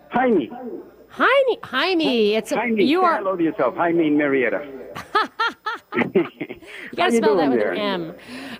Jaime. 0.09 0.49
Jaime. 1.09 1.59
Jaime. 1.63 2.33
It's 2.35 2.51
a, 2.51 2.55
Jaime, 2.55 2.83
you 2.83 3.01
are. 3.03 3.17
hello 3.17 3.35
to 3.37 3.43
yourself. 3.43 3.75
Jaime 3.75 4.09
Marietta. 4.09 4.67
You 5.95 6.97
got 6.97 7.09
to 7.11 7.17
spell 7.17 7.37
that 7.37 7.49
with 7.49 7.59
there? 7.59 7.73
an 7.73 7.79
M. 7.79 8.15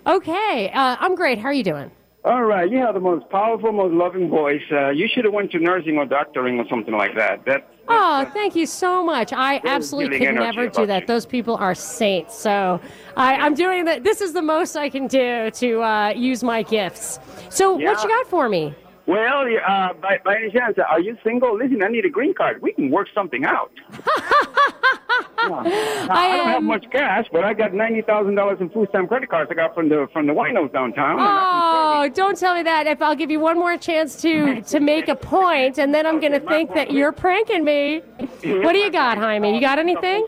Okay. 0.06 0.70
Uh, 0.72 0.96
I'm 0.98 1.14
great. 1.14 1.38
How 1.38 1.46
are 1.48 1.52
you 1.52 1.64
doing? 1.64 1.90
All 2.24 2.44
right, 2.44 2.70
you 2.70 2.78
have 2.78 2.94
the 2.94 3.00
most 3.00 3.28
powerful, 3.28 3.70
most 3.70 3.92
loving 3.92 4.30
voice. 4.30 4.62
Uh, 4.72 4.88
you 4.88 5.06
should 5.12 5.26
have 5.26 5.34
went 5.34 5.50
to 5.50 5.58
nursing 5.58 5.98
or 5.98 6.06
doctoring 6.06 6.58
or 6.58 6.64
something 6.70 6.94
like 6.94 7.14
that. 7.16 7.44
That 7.44 7.68
Oh, 7.86 8.24
thank 8.32 8.56
you 8.56 8.64
so 8.64 9.04
much. 9.04 9.34
I 9.34 9.60
absolutely 9.66 10.20
could 10.20 10.34
never 10.34 10.68
do 10.68 10.86
that. 10.86 11.02
you. 11.02 11.06
Those 11.06 11.26
people 11.26 11.56
are 11.56 11.74
saints. 11.74 12.34
So 12.34 12.80
I, 13.14 13.34
I'm 13.34 13.52
doing 13.52 13.84
that. 13.84 14.04
This 14.04 14.22
is 14.22 14.32
the 14.32 14.40
most 14.40 14.74
I 14.74 14.88
can 14.88 15.06
do 15.06 15.50
to 15.50 15.82
uh, 15.82 16.08
use 16.16 16.42
my 16.42 16.62
gifts. 16.62 17.18
So 17.50 17.74
what 17.74 18.02
you 18.02 18.08
got 18.08 18.26
for 18.26 18.48
me? 18.48 18.74
well, 19.06 19.44
uh, 19.66 19.92
by, 19.92 20.18
by 20.24 20.36
any 20.36 20.50
chance, 20.50 20.78
are 20.78 21.00
you 21.00 21.18
single? 21.22 21.58
Listen, 21.58 21.82
I 21.82 21.88
need 21.88 22.06
a 22.06 22.10
green 22.10 22.32
card. 22.32 22.62
We 22.62 22.72
can 22.72 22.90
work 22.90 23.08
something 23.14 23.44
out. 23.44 23.70
Now, 25.48 25.62
I, 26.10 26.36
don't 26.36 26.46
have 26.48 26.62
much 26.62 26.84
cash, 26.90 27.26
but 27.32 27.44
I 27.44 27.54
got 27.54 27.74
ninety 27.74 28.02
thousand 28.02 28.34
dollars 28.34 28.58
in 28.60 28.70
food 28.70 28.88
stamp 28.90 29.08
credit 29.08 29.30
cards 29.30 29.50
I 29.50 29.54
got 29.54 29.74
from 29.74 29.88
the 29.88 30.08
from 30.12 30.26
the 30.26 30.32
winos 30.32 30.72
downtown. 30.72 31.16
Oh, 31.20 32.08
don't 32.14 32.38
tell 32.38 32.54
me 32.54 32.62
that. 32.62 32.86
If 32.86 33.02
I'll 33.02 33.16
give 33.16 33.30
you 33.30 33.40
one 33.40 33.58
more 33.58 33.76
chance 33.76 34.20
to 34.22 34.62
to 34.62 34.80
make 34.80 35.08
a 35.08 35.16
point, 35.16 35.78
and 35.78 35.94
then 35.94 36.06
I'm 36.06 36.20
going 36.20 36.32
to 36.32 36.40
think 36.40 36.74
that 36.74 36.90
you're 36.92 37.12
pranking 37.12 37.64
me. 37.64 38.02
What 38.44 38.72
do 38.72 38.78
you 38.78 38.90
got, 38.90 39.18
Jaime? 39.18 39.54
You 39.54 39.60
got 39.60 39.78
anything? 39.78 40.26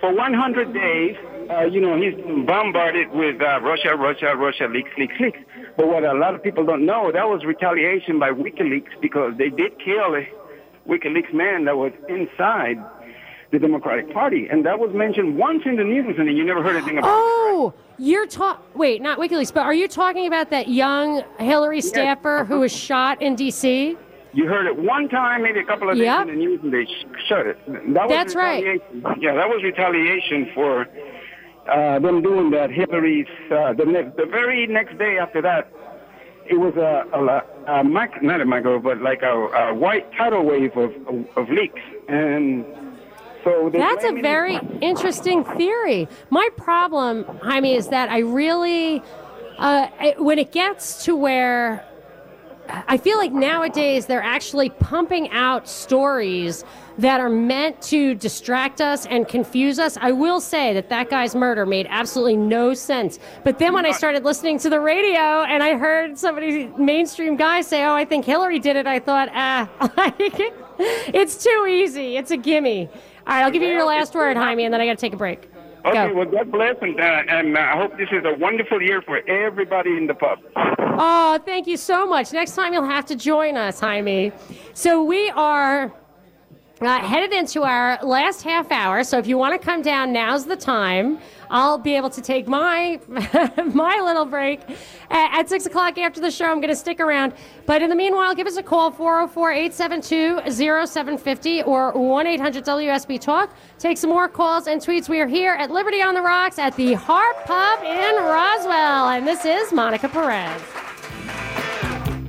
for 0.00 0.14
100 0.14 0.72
days, 0.74 1.16
uh, 1.50 1.64
you 1.64 1.80
know, 1.80 1.96
he's 1.96 2.14
bombarded 2.46 3.10
with 3.12 3.40
uh, 3.40 3.60
Russia, 3.60 3.96
Russia, 3.96 4.36
Russia, 4.36 4.66
leaks, 4.70 4.90
leaks, 4.98 5.14
leaks. 5.20 5.38
But 5.76 5.88
what 5.88 6.04
a 6.04 6.12
lot 6.12 6.34
of 6.34 6.42
people 6.42 6.64
don't 6.64 6.84
know, 6.84 7.10
that 7.12 7.28
was 7.28 7.44
retaliation 7.44 8.18
by 8.18 8.30
WikiLeaks 8.30 9.00
because 9.00 9.32
they 9.38 9.48
did 9.48 9.72
kill 9.82 10.14
a 10.14 10.28
WikiLeaks 10.88 11.32
man 11.32 11.64
that 11.64 11.76
was 11.76 11.92
inside 12.08 12.76
the 13.52 13.58
Democratic 13.58 14.12
Party. 14.12 14.48
And 14.50 14.64
that 14.66 14.78
was 14.78 14.92
mentioned 14.94 15.36
once 15.36 15.62
in 15.66 15.76
the 15.76 15.84
news, 15.84 16.14
and 16.18 16.28
then 16.28 16.36
you 16.36 16.44
never 16.44 16.62
heard 16.62 16.76
anything 16.76 16.98
about 16.98 17.08
it. 17.08 17.12
Oh, 17.14 17.74
you're 17.98 18.26
talking. 18.26 18.64
Wait, 18.74 19.00
not 19.00 19.18
WikiLeaks, 19.18 19.52
but 19.54 19.60
are 19.62 19.74
you 19.74 19.88
talking 19.88 20.26
about 20.26 20.50
that 20.50 20.68
young 20.68 21.22
Hillary 21.38 21.80
staffer 21.80 22.44
who 22.44 22.60
was 22.60 22.72
shot 22.72 23.22
in 23.22 23.34
D.C.? 23.36 23.96
You 24.32 24.46
heard 24.46 24.66
it 24.66 24.76
one 24.76 25.08
time, 25.08 25.42
maybe 25.42 25.60
a 25.60 25.64
couple 25.64 25.88
of 25.88 25.96
days 25.96 26.04
Yep. 26.04 26.22
in 26.22 26.26
the 26.28 26.34
news, 26.34 26.60
and 26.62 26.72
they 26.72 26.84
sh- 26.84 27.06
shut 27.26 27.46
it. 27.46 27.58
That 27.94 28.02
was 28.02 28.10
That's 28.10 28.34
right. 28.34 28.62
retaliation. 28.62 29.22
Yeah, 29.22 29.34
that 29.34 29.48
was 29.48 29.62
retaliation 29.62 30.50
for 30.54 30.86
uh, 31.72 31.98
them 32.00 32.20
doing 32.20 32.50
that. 32.50 32.70
Hillary's 32.70 33.26
uh, 33.50 33.72
the 33.72 33.86
ne- 33.86 34.10
the 34.16 34.26
very 34.30 34.66
next 34.66 34.98
day 34.98 35.16
after 35.18 35.40
that, 35.40 35.72
it 36.50 36.56
was 36.60 36.74
a, 36.76 37.04
a, 37.16 37.78
a 37.80 37.84
mic- 37.84 38.22
not 38.22 38.42
a 38.42 38.44
micro, 38.44 38.78
but 38.78 39.00
like 39.00 39.22
a, 39.22 39.32
a 39.32 39.74
white 39.74 40.12
tidal 40.18 40.44
wave 40.44 40.76
of, 40.76 40.92
of, 41.08 41.24
of 41.36 41.48
leaks, 41.48 41.80
and 42.08 42.66
so 43.46 43.70
That's 43.72 44.04
a 44.04 44.12
very 44.20 44.58
interesting 44.80 45.44
theory. 45.44 46.08
My 46.30 46.48
problem, 46.56 47.24
Jaime, 47.42 47.76
is 47.76 47.88
that 47.88 48.10
I 48.10 48.18
really, 48.18 49.02
uh, 49.58 49.86
it- 50.00 50.20
when 50.20 50.40
it 50.40 50.50
gets 50.50 51.04
to 51.04 51.14
where 51.14 51.84
I 52.88 52.96
feel 52.96 53.16
like 53.16 53.32
nowadays 53.32 54.06
they're 54.06 54.20
actually 54.22 54.70
pumping 54.70 55.30
out 55.30 55.68
stories 55.68 56.64
that 56.98 57.20
are 57.20 57.28
meant 57.28 57.80
to 57.82 58.14
distract 58.16 58.80
us 58.80 59.06
and 59.06 59.28
confuse 59.28 59.78
us. 59.78 59.96
I 60.00 60.10
will 60.10 60.40
say 60.40 60.74
that 60.74 60.88
that 60.88 61.08
guy's 61.08 61.36
murder 61.36 61.64
made 61.64 61.86
absolutely 61.88 62.36
no 62.36 62.74
sense. 62.74 63.20
But 63.44 63.60
then 63.60 63.72
when 63.72 63.86
I 63.86 63.92
started 63.92 64.24
listening 64.24 64.58
to 64.60 64.68
the 64.70 64.80
radio 64.80 65.44
and 65.44 65.62
I 65.62 65.76
heard 65.76 66.18
somebody, 66.18 66.66
mainstream 66.76 67.36
guy, 67.36 67.60
say, 67.60 67.84
"Oh, 67.84 67.94
I 67.94 68.04
think 68.04 68.24
Hillary 68.24 68.58
did 68.58 68.74
it," 68.74 68.86
I 68.88 68.98
thought, 68.98 69.28
ah, 69.32 69.68
like, 69.96 70.16
it's 70.78 71.36
too 71.42 71.66
easy. 71.68 72.16
It's 72.16 72.32
a 72.32 72.36
gimme. 72.36 72.88
All 73.26 73.34
right, 73.34 73.42
I'll 73.42 73.50
give 73.50 73.62
you 73.62 73.68
your 73.68 73.84
last 73.84 74.14
word, 74.14 74.36
Jaime, 74.36 74.64
and 74.64 74.72
then 74.72 74.80
I 74.80 74.86
got 74.86 74.98
to 74.98 75.00
take 75.00 75.12
a 75.12 75.16
break. 75.16 75.50
Okay, 75.84 76.08
Go. 76.08 76.14
well, 76.14 76.26
God 76.26 76.52
bless, 76.52 76.76
and, 76.80 76.98
uh, 77.00 77.22
and 77.28 77.56
uh, 77.56 77.60
I 77.60 77.76
hope 77.76 77.96
this 77.96 78.08
is 78.12 78.24
a 78.24 78.38
wonderful 78.38 78.80
year 78.80 79.02
for 79.02 79.18
everybody 79.28 79.96
in 79.96 80.06
the 80.06 80.14
pub. 80.14 80.38
Oh, 80.54 81.40
thank 81.44 81.66
you 81.66 81.76
so 81.76 82.06
much. 82.06 82.32
Next 82.32 82.54
time 82.54 82.72
you'll 82.72 82.84
have 82.84 83.04
to 83.06 83.16
join 83.16 83.56
us, 83.56 83.80
Jaime. 83.80 84.30
So 84.74 85.02
we 85.02 85.28
are 85.30 85.92
uh, 86.80 86.98
headed 87.00 87.32
into 87.32 87.64
our 87.64 87.98
last 88.04 88.42
half 88.42 88.70
hour. 88.70 89.02
So 89.02 89.18
if 89.18 89.26
you 89.26 89.38
want 89.38 89.60
to 89.60 89.64
come 89.64 89.82
down, 89.82 90.12
now's 90.12 90.46
the 90.46 90.56
time. 90.56 91.18
I'll 91.50 91.78
be 91.78 91.96
able 91.96 92.10
to 92.10 92.20
take 92.20 92.46
my 92.48 93.00
my 93.08 94.00
little 94.00 94.24
break 94.24 94.60
at, 95.10 95.40
at 95.40 95.48
six 95.48 95.66
o'clock 95.66 95.98
after 95.98 96.20
the 96.20 96.30
show. 96.30 96.44
I'm 96.46 96.60
going 96.60 96.68
to 96.68 96.76
stick 96.76 97.00
around, 97.00 97.32
but 97.66 97.82
in 97.82 97.90
the 97.90 97.96
meanwhile, 97.96 98.34
give 98.34 98.46
us 98.46 98.56
a 98.56 98.62
call 98.62 98.90
404-872-0750 98.92 101.66
or 101.66 101.92
one 101.92 102.26
800 102.26 102.64
WSB 102.64 103.20
Talk. 103.20 103.54
Take 103.78 103.98
some 103.98 104.08
more 104.10 104.28
calls 104.28 104.66
and 104.66 104.80
tweets. 104.80 105.08
We 105.08 105.20
are 105.20 105.26
here 105.26 105.54
at 105.54 105.70
Liberty 105.70 106.02
on 106.02 106.14
the 106.14 106.22
Rocks 106.22 106.58
at 106.58 106.74
the 106.76 106.94
Harp 106.94 107.44
Pub 107.44 107.82
in 107.82 108.16
Roswell, 108.16 109.10
and 109.10 109.26
this 109.26 109.44
is 109.44 109.72
Monica 109.72 110.08
Perez. 110.08 110.62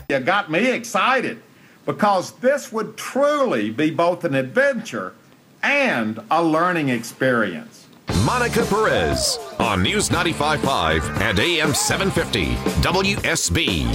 You 0.09 0.19
got 0.19 0.49
me 0.49 0.71
excited 0.71 1.41
because 1.85 2.31
this 2.33 2.71
would 2.71 2.97
truly 2.97 3.71
be 3.71 3.91
both 3.91 4.23
an 4.23 4.35
adventure 4.35 5.13
and 5.63 6.19
a 6.29 6.43
learning 6.43 6.89
experience. 6.89 7.86
Monica 8.27 8.65
Perez 8.65 9.39
on 9.57 9.81
News 9.81 10.09
95.5 10.09 11.21
and 11.21 11.39
AM 11.39 11.73
750 11.73 12.55
WSB. 12.81 13.87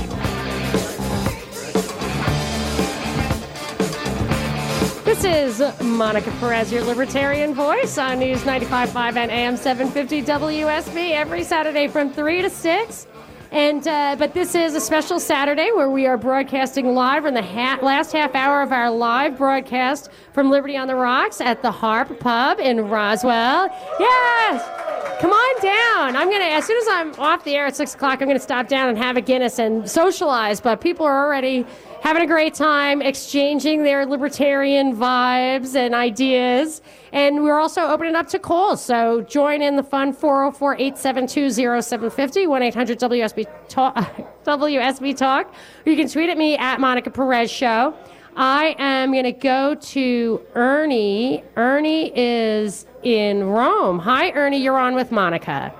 This 5.04 5.24
is 5.24 5.82
Monica 5.82 6.30
Perez, 6.40 6.72
your 6.72 6.82
libertarian 6.82 7.52
voice 7.52 7.98
on 7.98 8.20
News 8.20 8.40
95.5 8.44 9.16
and 9.16 9.30
AM 9.30 9.58
750 9.58 10.22
WSB 10.22 11.10
every 11.10 11.44
Saturday 11.44 11.86
from 11.86 12.10
3 12.10 12.40
to 12.40 12.48
6. 12.48 13.06
And 13.52 13.86
uh, 13.86 14.16
but 14.18 14.32
this 14.32 14.54
is 14.54 14.74
a 14.74 14.80
special 14.80 15.20
Saturday 15.20 15.70
where 15.72 15.90
we 15.90 16.06
are 16.06 16.16
broadcasting 16.16 16.94
live 16.94 17.26
in 17.26 17.34
the 17.34 17.42
ha- 17.42 17.78
last 17.82 18.12
half 18.12 18.34
hour 18.34 18.62
of 18.62 18.72
our 18.72 18.90
live 18.90 19.36
broadcast 19.36 20.08
from 20.32 20.50
Liberty 20.50 20.74
on 20.74 20.88
the 20.88 20.94
Rocks 20.94 21.38
at 21.38 21.60
the 21.60 21.70
Harp 21.70 22.18
Pub 22.18 22.58
in 22.58 22.88
Roswell. 22.88 23.68
Yes, 24.00 25.20
come 25.20 25.32
on 25.32 25.62
down. 25.62 26.16
I'm 26.16 26.30
gonna 26.30 26.44
as 26.44 26.64
soon 26.64 26.78
as 26.78 26.88
I'm 26.88 27.14
off 27.20 27.44
the 27.44 27.54
air 27.54 27.66
at 27.66 27.76
six 27.76 27.94
o'clock, 27.94 28.22
I'm 28.22 28.28
gonna 28.28 28.40
stop 28.40 28.68
down 28.68 28.88
and 28.88 28.96
have 28.96 29.18
a 29.18 29.20
Guinness 29.20 29.58
and 29.58 29.88
socialize. 29.88 30.58
But 30.62 30.80
people 30.80 31.04
are 31.04 31.22
already 31.26 31.66
having 32.02 32.22
a 32.22 32.26
great 32.26 32.52
time 32.52 33.00
exchanging 33.00 33.84
their 33.84 34.04
libertarian 34.04 34.94
vibes 34.96 35.74
and 35.76 35.94
ideas. 35.94 36.82
And 37.12 37.42
we're 37.44 37.58
also 37.58 37.82
opening 37.82 38.16
up 38.16 38.26
to 38.28 38.38
calls. 38.38 38.84
So 38.84 39.22
join 39.22 39.62
in 39.62 39.76
the 39.76 39.82
fun 39.82 40.12
404 40.12 40.74
872 40.74 41.50
0750 41.50 42.46
1 42.46 42.62
800 42.62 42.98
WSB 42.98 43.46
Talk. 43.68 43.96
WSB 44.44 45.16
Talk. 45.16 45.54
Or 45.86 45.90
you 45.90 45.96
can 45.96 46.08
tweet 46.08 46.28
at 46.28 46.36
me 46.36 46.56
at 46.58 46.80
Monica 46.80 47.10
Perez 47.10 47.50
Show. 47.50 47.94
I 48.34 48.74
am 48.78 49.12
going 49.12 49.24
to 49.24 49.32
go 49.32 49.74
to 49.74 50.40
Ernie. 50.54 51.44
Ernie 51.56 52.10
is 52.18 52.86
in 53.02 53.44
Rome. 53.44 53.98
Hi, 54.00 54.30
Ernie. 54.30 54.56
You're 54.62 54.78
on 54.78 54.94
with 54.94 55.12
Monica. 55.12 55.72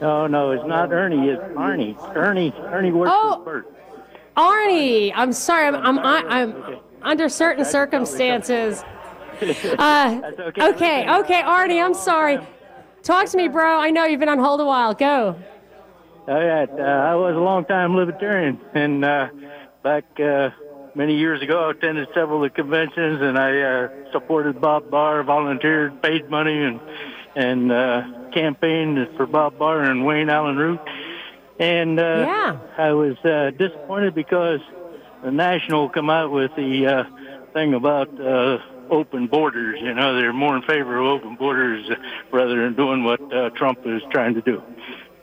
No, 0.00 0.26
no, 0.26 0.50
it's 0.52 0.64
not 0.66 0.90
Ernie. 0.92 1.28
It's 1.28 1.42
Arnie. 1.54 1.94
Ernie. 2.16 2.54
Ernie 2.58 2.90
works 2.90 3.12
Oh. 3.14 3.36
with 3.36 3.44
Bert. 3.44 3.74
Arnie, 4.36 5.12
I'm 5.14 5.32
sorry. 5.32 5.66
I'm, 5.66 5.98
I'm, 5.98 6.28
I'm 6.28 6.80
under 7.02 7.28
certain 7.28 7.64
circumstances. 7.64 8.82
Uh, 9.42 10.20
okay, 10.58 11.08
okay, 11.08 11.42
Arnie, 11.42 11.82
I'm 11.82 11.94
sorry. 11.94 12.38
Talk 13.02 13.26
to 13.26 13.36
me, 13.36 13.48
bro. 13.48 13.78
I 13.80 13.90
know 13.90 14.04
you've 14.04 14.20
been 14.20 14.28
on 14.28 14.38
hold 14.38 14.60
a 14.60 14.64
while. 14.64 14.94
Go. 14.94 15.36
Oh, 16.28 16.40
yeah, 16.40 16.66
uh, 16.70 16.82
I 16.82 17.14
was 17.14 17.34
a 17.34 17.40
long 17.40 17.64
time 17.64 17.96
libertarian, 17.96 18.60
and 18.74 19.04
uh, 19.04 19.28
back 19.82 20.04
uh, 20.20 20.50
many 20.94 21.16
years 21.16 21.42
ago, 21.42 21.66
I 21.66 21.70
attended 21.70 22.08
several 22.14 22.44
of 22.44 22.52
the 22.52 22.54
conventions, 22.54 23.20
and 23.22 23.38
I 23.38 23.60
uh, 23.60 23.88
supported 24.12 24.60
Bob 24.60 24.90
Barr, 24.90 25.22
volunteered, 25.22 26.00
paid 26.02 26.28
money, 26.30 26.62
and 26.62 26.80
and 27.36 27.72
uh, 27.72 28.02
campaigned 28.32 29.08
for 29.16 29.26
Bob 29.26 29.58
Barr 29.58 29.82
and 29.84 30.04
Wayne 30.04 30.28
Allyn 30.28 30.56
Root. 30.56 30.80
And 31.60 32.00
uh, 32.00 32.02
Yeah. 32.02 32.58
I 32.78 32.92
was 32.92 33.16
uh, 33.22 33.50
disappointed 33.50 34.14
because 34.14 34.60
the 35.22 35.30
National 35.30 35.90
come 35.90 36.08
out 36.08 36.32
with 36.32 36.50
the 36.56 36.86
uh, 36.86 37.04
thing 37.52 37.74
about 37.74 38.08
uh, 38.18 38.58
open 38.90 39.26
borders. 39.26 39.78
You 39.80 39.92
know, 39.92 40.16
they're 40.16 40.32
more 40.32 40.56
in 40.56 40.62
favor 40.62 40.96
of 40.96 41.06
open 41.06 41.36
borders 41.36 41.86
rather 42.32 42.64
than 42.64 42.74
doing 42.74 43.04
what 43.04 43.20
uh, 43.32 43.50
Trump 43.50 43.80
is 43.84 44.00
trying 44.10 44.34
to 44.34 44.40
do. 44.40 44.62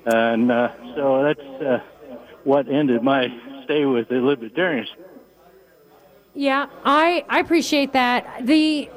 And 0.05 0.51
uh, 0.51 0.69
so 0.95 1.23
that's 1.23 1.61
uh, 1.61 1.79
what 2.43 2.69
ended 2.69 3.01
my 3.01 3.27
stay 3.65 3.85
with 3.85 4.07
the 4.07 4.21
Libertarians. 4.21 4.89
Yeah, 6.35 6.67
I, 6.85 7.25
I 7.27 7.39
appreciate 7.39 7.93
that. 7.93 8.45
The 8.45 8.89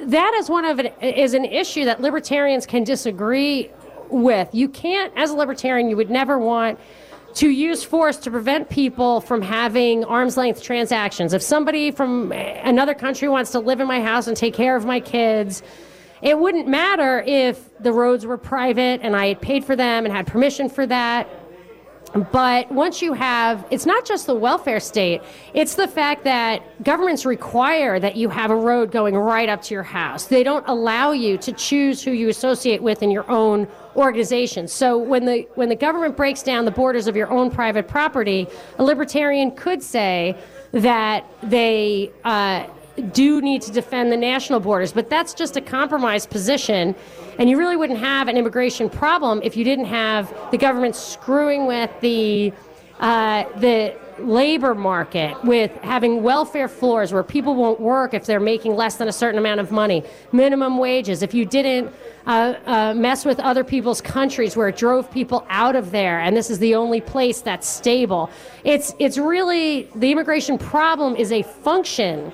that 0.00 0.34
is 0.34 0.48
one 0.48 0.64
of 0.64 0.80
it 0.80 0.96
is 1.00 1.34
an 1.34 1.44
issue 1.44 1.84
that 1.84 2.00
libertarians 2.00 2.66
can 2.66 2.84
disagree 2.84 3.70
with. 4.10 4.48
You 4.52 4.68
can't, 4.68 5.12
as 5.16 5.30
a 5.30 5.36
libertarian, 5.36 5.88
you 5.88 5.96
would 5.96 6.10
never 6.10 6.38
want 6.38 6.78
to 7.34 7.50
use 7.50 7.84
force 7.84 8.16
to 8.16 8.30
prevent 8.30 8.68
people 8.68 9.20
from 9.20 9.42
having 9.42 10.04
arm's 10.04 10.36
length 10.36 10.62
transactions. 10.62 11.32
If 11.32 11.42
somebody 11.42 11.90
from 11.90 12.32
another 12.32 12.94
country 12.94 13.28
wants 13.28 13.52
to 13.52 13.60
live 13.60 13.80
in 13.80 13.86
my 13.86 14.00
house 14.00 14.26
and 14.26 14.36
take 14.36 14.54
care 14.54 14.74
of 14.76 14.84
my 14.84 14.98
kids, 14.98 15.62
it 16.22 16.38
wouldn't 16.38 16.66
matter 16.66 17.22
if 17.26 17.70
the 17.78 17.92
roads 17.92 18.26
were 18.26 18.38
private 18.38 19.00
and 19.02 19.14
I 19.14 19.28
had 19.28 19.40
paid 19.40 19.64
for 19.64 19.76
them 19.76 20.04
and 20.04 20.12
had 20.12 20.26
permission 20.26 20.68
for 20.68 20.86
that. 20.86 21.28
But 22.32 22.72
once 22.72 23.02
you 23.02 23.12
have, 23.12 23.66
it's 23.70 23.84
not 23.84 24.06
just 24.06 24.26
the 24.26 24.34
welfare 24.34 24.80
state, 24.80 25.20
it's 25.52 25.74
the 25.74 25.86
fact 25.86 26.24
that 26.24 26.82
governments 26.82 27.26
require 27.26 28.00
that 28.00 28.16
you 28.16 28.30
have 28.30 28.50
a 28.50 28.56
road 28.56 28.90
going 28.90 29.14
right 29.14 29.48
up 29.48 29.60
to 29.64 29.74
your 29.74 29.82
house. 29.82 30.24
They 30.24 30.42
don't 30.42 30.66
allow 30.66 31.12
you 31.12 31.36
to 31.38 31.52
choose 31.52 32.02
who 32.02 32.12
you 32.12 32.30
associate 32.30 32.82
with 32.82 33.02
in 33.02 33.10
your 33.10 33.30
own 33.30 33.68
organization. 33.98 34.68
So 34.68 34.96
when 34.96 35.24
the 35.24 35.46
when 35.56 35.68
the 35.68 35.76
government 35.76 36.16
breaks 36.16 36.42
down 36.42 36.64
the 36.64 36.70
borders 36.70 37.06
of 37.06 37.16
your 37.16 37.30
own 37.30 37.50
private 37.50 37.88
property, 37.88 38.46
a 38.78 38.84
libertarian 38.84 39.50
could 39.50 39.82
say 39.82 40.36
that 40.72 41.24
they 41.42 42.10
uh, 42.24 42.66
do 43.12 43.40
need 43.40 43.62
to 43.62 43.72
defend 43.72 44.10
the 44.12 44.16
national 44.16 44.60
borders, 44.60 44.92
but 44.92 45.10
that's 45.10 45.34
just 45.34 45.56
a 45.56 45.60
compromised 45.60 46.30
position. 46.30 46.94
And 47.38 47.48
you 47.48 47.58
really 47.58 47.76
wouldn't 47.76 48.00
have 48.00 48.28
an 48.28 48.36
immigration 48.36 48.88
problem 48.88 49.40
if 49.44 49.56
you 49.56 49.64
didn't 49.64 49.86
have 49.86 50.32
the 50.50 50.58
government 50.58 50.96
screwing 50.96 51.66
with 51.66 51.90
the 52.00 52.52
uh, 53.00 53.44
the 53.58 53.96
labor 54.20 54.74
market, 54.74 55.36
with 55.44 55.70
having 55.82 56.22
welfare 56.22 56.68
floors 56.68 57.12
where 57.12 57.22
people 57.22 57.54
won't 57.54 57.80
work 57.80 58.14
if 58.14 58.26
they're 58.26 58.40
making 58.40 58.74
less 58.76 58.96
than 58.96 59.08
a 59.08 59.12
certain 59.12 59.38
amount 59.38 59.60
of 59.60 59.70
money, 59.70 60.02
minimum 60.32 60.78
wages. 60.78 61.22
If 61.22 61.34
you 61.34 61.44
didn't 61.44 61.92
uh, 62.26 62.54
uh, 62.66 62.94
mess 62.94 63.24
with 63.24 63.40
other 63.40 63.64
people's 63.64 64.00
countries 64.00 64.56
where 64.56 64.68
it 64.68 64.76
drove 64.76 65.10
people 65.10 65.46
out 65.48 65.76
of 65.76 65.90
there, 65.90 66.20
and 66.20 66.36
this 66.36 66.50
is 66.50 66.58
the 66.58 66.74
only 66.74 67.00
place 67.00 67.40
that's 67.40 67.68
stable. 67.68 68.30
It's 68.64 68.94
it's 68.98 69.18
really 69.18 69.88
the 69.94 70.12
immigration 70.12 70.58
problem 70.58 71.16
is 71.16 71.32
a 71.32 71.42
function 71.42 72.32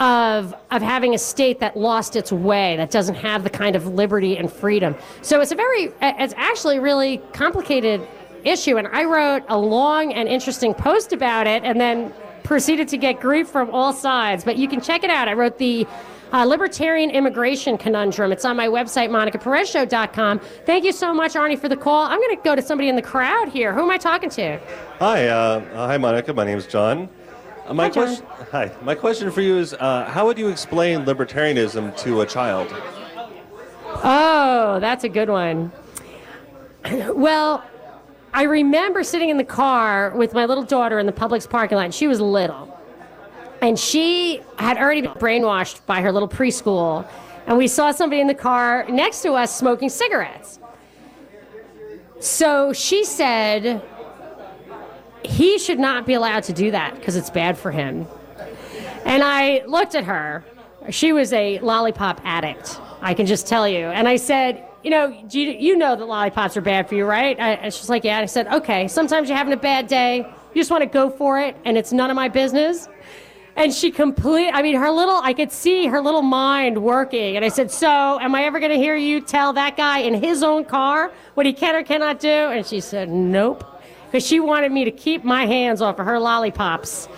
of 0.00 0.54
of 0.70 0.82
having 0.82 1.14
a 1.14 1.18
state 1.18 1.58
that 1.60 1.76
lost 1.76 2.14
its 2.16 2.30
way, 2.30 2.76
that 2.76 2.90
doesn't 2.90 3.16
have 3.16 3.42
the 3.42 3.50
kind 3.50 3.74
of 3.76 3.86
liberty 3.86 4.36
and 4.36 4.52
freedom. 4.52 4.94
So 5.22 5.40
it's 5.40 5.50
a 5.50 5.56
very, 5.56 5.92
it's 6.00 6.34
actually 6.36 6.78
really 6.78 7.18
complicated 7.32 8.06
issue. 8.44 8.76
And 8.76 8.88
I 8.88 9.04
wrote 9.04 9.42
a 9.48 9.58
long 9.58 10.12
and 10.12 10.28
interesting 10.28 10.74
post 10.74 11.12
about 11.12 11.46
it, 11.46 11.64
and 11.64 11.80
then 11.80 12.12
proceeded 12.44 12.88
to 12.88 12.96
get 12.96 13.20
grief 13.20 13.48
from 13.48 13.70
all 13.70 13.92
sides. 13.92 14.44
But 14.44 14.56
you 14.56 14.68
can 14.68 14.80
check 14.80 15.04
it 15.04 15.10
out. 15.10 15.28
I 15.28 15.34
wrote 15.34 15.58
the 15.58 15.86
uh, 16.32 16.44
Libertarian 16.44 17.10
Immigration 17.10 17.78
Conundrum. 17.78 18.32
It's 18.32 18.44
on 18.44 18.56
my 18.56 18.66
website, 18.68 19.08
monicaperezshow.com. 19.10 20.40
Thank 20.66 20.84
you 20.84 20.92
so 20.92 21.14
much, 21.14 21.34
Arnie, 21.34 21.58
for 21.58 21.68
the 21.68 21.76
call. 21.76 22.04
I'm 22.04 22.18
going 22.20 22.36
to 22.36 22.42
go 22.42 22.54
to 22.54 22.62
somebody 22.62 22.88
in 22.88 22.96
the 22.96 23.02
crowd 23.02 23.48
here. 23.48 23.72
Who 23.72 23.82
am 23.82 23.90
I 23.90 23.98
talking 23.98 24.30
to? 24.30 24.58
Hi, 24.98 25.28
uh, 25.28 25.34
uh, 25.34 25.86
hi, 25.86 25.96
Monica. 25.96 26.32
My 26.34 26.44
name 26.44 26.58
is 26.58 26.66
John. 26.66 27.08
Uh, 27.66 27.74
my 27.74 27.84
Hi, 27.84 27.90
John. 27.90 28.06
question, 28.06 28.26
hi. 28.50 28.72
My 28.82 28.94
question 28.94 29.30
for 29.30 29.40
you 29.40 29.58
is, 29.58 29.74
uh, 29.74 30.06
how 30.06 30.26
would 30.26 30.38
you 30.38 30.48
explain 30.48 31.04
libertarianism 31.04 31.96
to 31.98 32.20
a 32.22 32.26
child? 32.26 32.74
Oh, 34.04 34.78
that's 34.80 35.04
a 35.04 35.08
good 35.08 35.28
one. 35.30 35.72
Well, 37.14 37.62
I 38.32 38.42
remember 38.42 39.02
sitting 39.02 39.30
in 39.30 39.36
the 39.36 39.44
car 39.44 40.10
with 40.14 40.34
my 40.34 40.44
little 40.44 40.64
daughter 40.64 40.98
in 40.98 41.06
the 41.06 41.12
Publix 41.12 41.48
parking 41.48 41.78
lot. 41.78 41.94
She 41.94 42.06
was 42.06 42.20
little. 42.20 42.78
And 43.60 43.78
she 43.78 44.42
had 44.58 44.76
already 44.78 45.02
been 45.02 45.12
brainwashed 45.12 45.84
by 45.86 46.00
her 46.00 46.12
little 46.12 46.28
preschool. 46.28 47.06
And 47.46 47.56
we 47.56 47.66
saw 47.66 47.90
somebody 47.90 48.20
in 48.20 48.26
the 48.26 48.34
car 48.34 48.86
next 48.88 49.22
to 49.22 49.32
us 49.32 49.56
smoking 49.56 49.88
cigarettes. 49.88 50.60
So 52.20 52.72
she 52.72 53.04
said, 53.04 53.82
he 55.24 55.58
should 55.58 55.78
not 55.78 56.06
be 56.06 56.14
allowed 56.14 56.44
to 56.44 56.52
do 56.52 56.70
that 56.70 56.94
because 56.94 57.16
it's 57.16 57.30
bad 57.30 57.56
for 57.56 57.70
him. 57.70 58.06
And 59.04 59.22
I 59.22 59.64
looked 59.66 59.94
at 59.94 60.04
her. 60.04 60.44
She 60.90 61.12
was 61.12 61.32
a 61.32 61.58
lollipop 61.58 62.20
addict, 62.24 62.80
I 63.00 63.14
can 63.14 63.26
just 63.26 63.46
tell 63.46 63.68
you. 63.68 63.86
And 63.86 64.08
I 64.08 64.16
said, 64.16 64.67
You 64.82 64.90
know, 64.90 65.08
you, 65.30 65.42
you 65.42 65.76
know 65.76 65.96
that 65.96 66.04
lollipops 66.04 66.56
are 66.56 66.60
bad 66.60 66.88
for 66.88 66.94
you, 66.94 67.04
right? 67.04 67.38
I, 67.38 67.50
and 67.54 67.74
she's 67.74 67.88
like, 67.88 68.04
Yeah. 68.04 68.20
I 68.20 68.26
said, 68.26 68.46
Okay, 68.48 68.88
sometimes 68.88 69.28
you're 69.28 69.38
having 69.38 69.52
a 69.52 69.56
bad 69.56 69.86
day. 69.88 70.18
You 70.18 70.60
just 70.60 70.70
want 70.70 70.82
to 70.82 70.88
go 70.88 71.10
for 71.10 71.40
it, 71.40 71.56
and 71.64 71.76
it's 71.76 71.92
none 71.92 72.10
of 72.10 72.16
my 72.16 72.28
business. 72.28 72.88
And 73.58 73.74
she 73.74 73.90
complete, 73.90 74.50
I 74.50 74.62
mean, 74.62 74.76
her 74.76 74.88
little, 74.88 75.16
I 75.16 75.32
could 75.32 75.50
see 75.50 75.86
her 75.86 76.00
little 76.00 76.22
mind 76.22 76.80
working. 76.80 77.34
And 77.34 77.44
I 77.44 77.48
said, 77.48 77.72
So, 77.72 78.20
am 78.20 78.34
I 78.36 78.44
ever 78.44 78.60
going 78.60 78.70
to 78.70 78.78
hear 78.78 78.94
you 78.94 79.20
tell 79.20 79.52
that 79.54 79.76
guy 79.76 79.98
in 79.98 80.14
his 80.14 80.44
own 80.44 80.64
car 80.64 81.10
what 81.34 81.44
he 81.44 81.52
can 81.52 81.74
or 81.74 81.82
cannot 81.82 82.20
do? 82.20 82.28
And 82.28 82.64
she 82.64 82.80
said, 82.80 83.08
Nope. 83.08 83.64
Because 84.06 84.24
she 84.24 84.38
wanted 84.38 84.70
me 84.70 84.84
to 84.84 84.92
keep 84.92 85.24
my 85.24 85.44
hands 85.44 85.82
off 85.82 85.98
of 85.98 86.06
her 86.06 86.20
lollipops. 86.20 87.08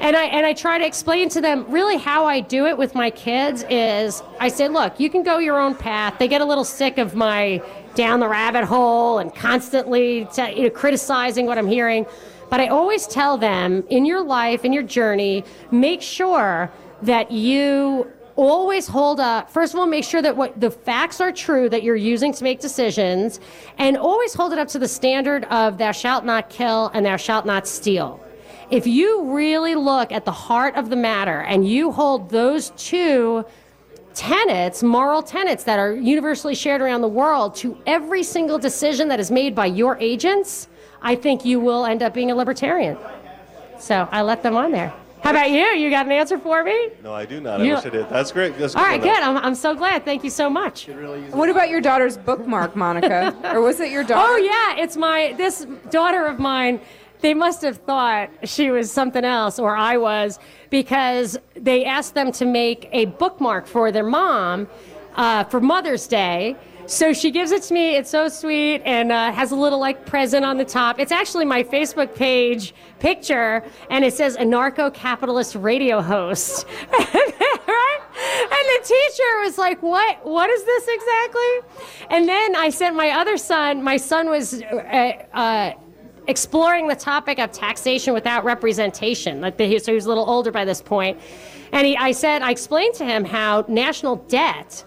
And 0.00 0.16
I, 0.16 0.24
and 0.24 0.46
I 0.46 0.54
try 0.54 0.78
to 0.78 0.86
explain 0.86 1.28
to 1.28 1.42
them 1.42 1.66
really 1.70 1.98
how 1.98 2.24
I 2.24 2.40
do 2.40 2.66
it 2.66 2.78
with 2.78 2.94
my 2.94 3.10
kids 3.10 3.66
is 3.68 4.22
I 4.38 4.48
say, 4.48 4.66
look, 4.66 4.98
you 4.98 5.10
can 5.10 5.22
go 5.22 5.36
your 5.36 5.58
own 5.58 5.74
path. 5.74 6.18
They 6.18 6.26
get 6.26 6.40
a 6.40 6.44
little 6.44 6.64
sick 6.64 6.96
of 6.96 7.14
my 7.14 7.62
down 7.94 8.20
the 8.20 8.28
rabbit 8.28 8.64
hole 8.64 9.18
and 9.18 9.34
constantly 9.34 10.26
t- 10.32 10.54
you 10.56 10.62
know, 10.62 10.70
criticizing 10.70 11.44
what 11.44 11.58
I'm 11.58 11.68
hearing. 11.68 12.06
But 12.48 12.60
I 12.60 12.68
always 12.68 13.06
tell 13.06 13.36
them 13.36 13.84
in 13.90 14.06
your 14.06 14.22
life, 14.22 14.64
in 14.64 14.72
your 14.72 14.82
journey, 14.82 15.44
make 15.70 16.00
sure 16.00 16.72
that 17.02 17.30
you 17.30 18.10
always 18.36 18.86
hold 18.86 19.20
up 19.20 19.50
first 19.50 19.74
of 19.74 19.80
all 19.80 19.86
make 19.86 20.04
sure 20.04 20.22
that 20.22 20.34
what 20.34 20.58
the 20.58 20.70
facts 20.70 21.20
are 21.20 21.30
true 21.30 21.68
that 21.68 21.82
you're 21.82 21.94
using 21.94 22.32
to 22.32 22.42
make 22.42 22.58
decisions 22.58 23.38
and 23.76 23.98
always 23.98 24.32
hold 24.32 24.50
it 24.52 24.58
up 24.58 24.66
to 24.66 24.78
the 24.78 24.88
standard 24.88 25.44
of 25.46 25.76
thou 25.76 25.92
shalt 25.92 26.24
not 26.24 26.48
kill 26.48 26.90
and 26.94 27.04
thou 27.04 27.16
shalt 27.16 27.44
not 27.44 27.66
steal 27.66 28.18
if 28.70 28.86
you 28.86 29.32
really 29.32 29.74
look 29.74 30.12
at 30.12 30.24
the 30.24 30.32
heart 30.32 30.76
of 30.76 30.90
the 30.90 30.96
matter 30.96 31.40
and 31.40 31.66
you 31.68 31.90
hold 31.90 32.30
those 32.30 32.70
two 32.76 33.44
tenets, 34.14 34.82
moral 34.82 35.22
tenets 35.22 35.64
that 35.64 35.78
are 35.78 35.94
universally 35.94 36.54
shared 36.54 36.80
around 36.80 37.00
the 37.00 37.08
world 37.08 37.54
to 37.56 37.76
every 37.86 38.22
single 38.22 38.58
decision 38.58 39.08
that 39.08 39.20
is 39.20 39.30
made 39.30 39.54
by 39.54 39.66
your 39.66 39.96
agents, 39.98 40.68
I 41.02 41.16
think 41.16 41.44
you 41.44 41.60
will 41.60 41.84
end 41.84 42.02
up 42.02 42.14
being 42.14 42.30
a 42.30 42.34
libertarian. 42.34 42.96
So 43.78 44.08
I 44.10 44.22
let 44.22 44.42
them 44.42 44.56
on 44.56 44.72
there. 44.72 44.92
How 45.22 45.30
about 45.30 45.50
you? 45.50 45.60
You 45.60 45.90
got 45.90 46.06
an 46.06 46.12
answer 46.12 46.38
for 46.38 46.64
me? 46.64 46.90
No, 47.02 47.12
I 47.12 47.26
do 47.26 47.40
not. 47.40 47.60
You- 47.60 47.72
I 47.72 47.76
wish 47.76 47.86
I 47.86 47.90
did. 47.90 48.08
That's 48.08 48.32
great. 48.32 48.56
That's 48.56 48.74
All 48.74 48.82
right, 48.82 49.02
good. 49.02 49.18
I'm, 49.18 49.36
I'm 49.36 49.54
so 49.54 49.74
glad. 49.74 50.04
Thank 50.04 50.24
you 50.24 50.30
so 50.30 50.48
much. 50.48 50.86
What 50.86 51.50
about 51.50 51.68
your 51.68 51.82
daughter's 51.82 52.16
bookmark, 52.16 52.74
Monica? 52.74 53.36
or 53.54 53.60
was 53.60 53.80
it 53.80 53.90
your 53.90 54.02
daughter? 54.02 54.32
Oh 54.32 54.36
yeah, 54.36 54.82
it's 54.82 54.96
my 54.96 55.34
this 55.36 55.66
daughter 55.90 56.24
of 56.26 56.38
mine. 56.38 56.80
They 57.20 57.34
must 57.34 57.62
have 57.62 57.78
thought 57.78 58.30
she 58.44 58.70
was 58.70 58.90
something 58.90 59.24
else, 59.24 59.58
or 59.58 59.76
I 59.76 59.96
was, 59.96 60.38
because 60.70 61.38
they 61.54 61.84
asked 61.84 62.14
them 62.14 62.32
to 62.32 62.44
make 62.46 62.88
a 62.92 63.06
bookmark 63.06 63.66
for 63.66 63.92
their 63.92 64.04
mom 64.04 64.68
uh, 65.16 65.44
for 65.44 65.60
Mother's 65.60 66.06
Day. 66.06 66.56
So 66.86 67.12
she 67.12 67.30
gives 67.30 67.52
it 67.52 67.62
to 67.64 67.74
me. 67.74 67.94
It's 67.94 68.10
so 68.10 68.26
sweet 68.26 68.82
and 68.84 69.12
uh, 69.12 69.30
has 69.30 69.52
a 69.52 69.56
little 69.56 69.78
like 69.78 70.06
present 70.06 70.44
on 70.44 70.56
the 70.56 70.64
top. 70.64 70.98
It's 70.98 71.12
actually 71.12 71.44
my 71.44 71.62
Facebook 71.62 72.16
page 72.16 72.74
picture, 72.98 73.62
and 73.90 74.04
it 74.04 74.12
says 74.12 74.36
anarcho-capitalist 74.36 75.54
radio 75.54 76.00
host. 76.00 76.66
right? 76.92 78.00
And 78.42 78.50
the 78.50 78.80
teacher 78.86 79.40
was 79.44 79.56
like, 79.56 79.82
"What? 79.82 80.26
What 80.26 80.50
is 80.50 80.64
this 80.64 80.88
exactly?" 80.88 81.86
And 82.10 82.28
then 82.28 82.56
I 82.56 82.68
sent 82.68 82.94
my 82.94 83.10
other 83.10 83.36
son. 83.38 83.82
My 83.82 83.96
son 83.96 84.28
was. 84.28 84.60
Uh, 84.62 85.24
uh, 85.32 85.72
exploring 86.30 86.88
the 86.88 86.96
topic 86.96 87.38
of 87.38 87.52
taxation 87.52 88.14
without 88.14 88.44
representation. 88.44 89.40
Like 89.40 89.56
the, 89.56 89.78
so 89.78 89.92
he 89.92 89.96
was 89.96 90.06
a 90.06 90.08
little 90.08 90.28
older 90.28 90.50
by 90.50 90.64
this 90.64 90.80
point, 90.80 91.20
and 91.72 91.86
he, 91.86 91.96
I 91.96 92.12
said, 92.12 92.42
I 92.42 92.50
explained 92.50 92.94
to 92.94 93.04
him 93.04 93.24
how 93.24 93.64
national 93.68 94.16
debt 94.16 94.84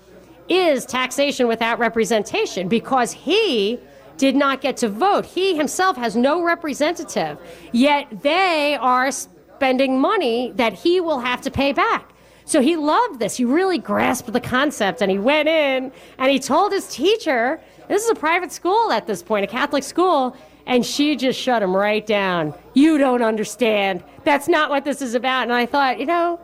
is 0.50 0.86
taxation 0.86 1.48
without 1.48 1.80
representation 1.80 2.68
because 2.68 3.12
he 3.12 3.80
did 4.18 4.36
not 4.36 4.62
get 4.62 4.78
to 4.78 4.90
vote. 4.90 5.26
He 5.26 5.56
himself 5.56 5.98
has 5.98 6.16
no 6.16 6.44
representative, 6.44 7.38
yet 7.72 8.08
they 8.22 8.76
are 8.80 9.12
spending 9.12 10.00
money 10.00 10.52
that 10.56 10.74
he 10.74 11.00
will 11.00 11.20
have 11.20 11.42
to 11.42 11.52
pay 11.52 11.74
back. 11.74 12.12
So 12.46 12.62
he 12.62 12.76
loved 12.76 13.20
this. 13.20 13.38
He 13.38 13.46
really 13.46 13.78
grasped 13.78 14.32
the 14.32 14.42
concept 14.42 15.02
and 15.02 15.10
he 15.10 15.18
went 15.18 15.48
in 15.48 15.92
and 16.18 16.32
he 16.32 16.40
told 16.40 16.74
his 16.74 16.88
teacher, 16.90 17.62
this 17.88 18.04
is 18.04 18.10
a 18.10 18.16
private 18.16 18.52
school 18.52 18.92
at 18.92 19.08
this 19.08 19.24
point, 19.24 19.46
a 19.46 19.48
Catholic 19.48 19.84
school, 19.84 20.36
and 20.66 20.86
she 20.86 21.16
just 21.16 21.40
shut 21.40 21.62
him 21.62 21.76
right 21.76 22.06
down. 22.06 22.54
You 22.74 22.98
don't 22.98 23.22
understand. 23.22 24.04
That's 24.24 24.48
not 24.48 24.70
what 24.70 24.86
this 24.86 25.02
is 25.02 25.16
about. 25.16 25.44
And 25.44 25.54
I 25.54 25.66
thought, 25.66 26.00
you 26.00 26.06
know, 26.06 26.40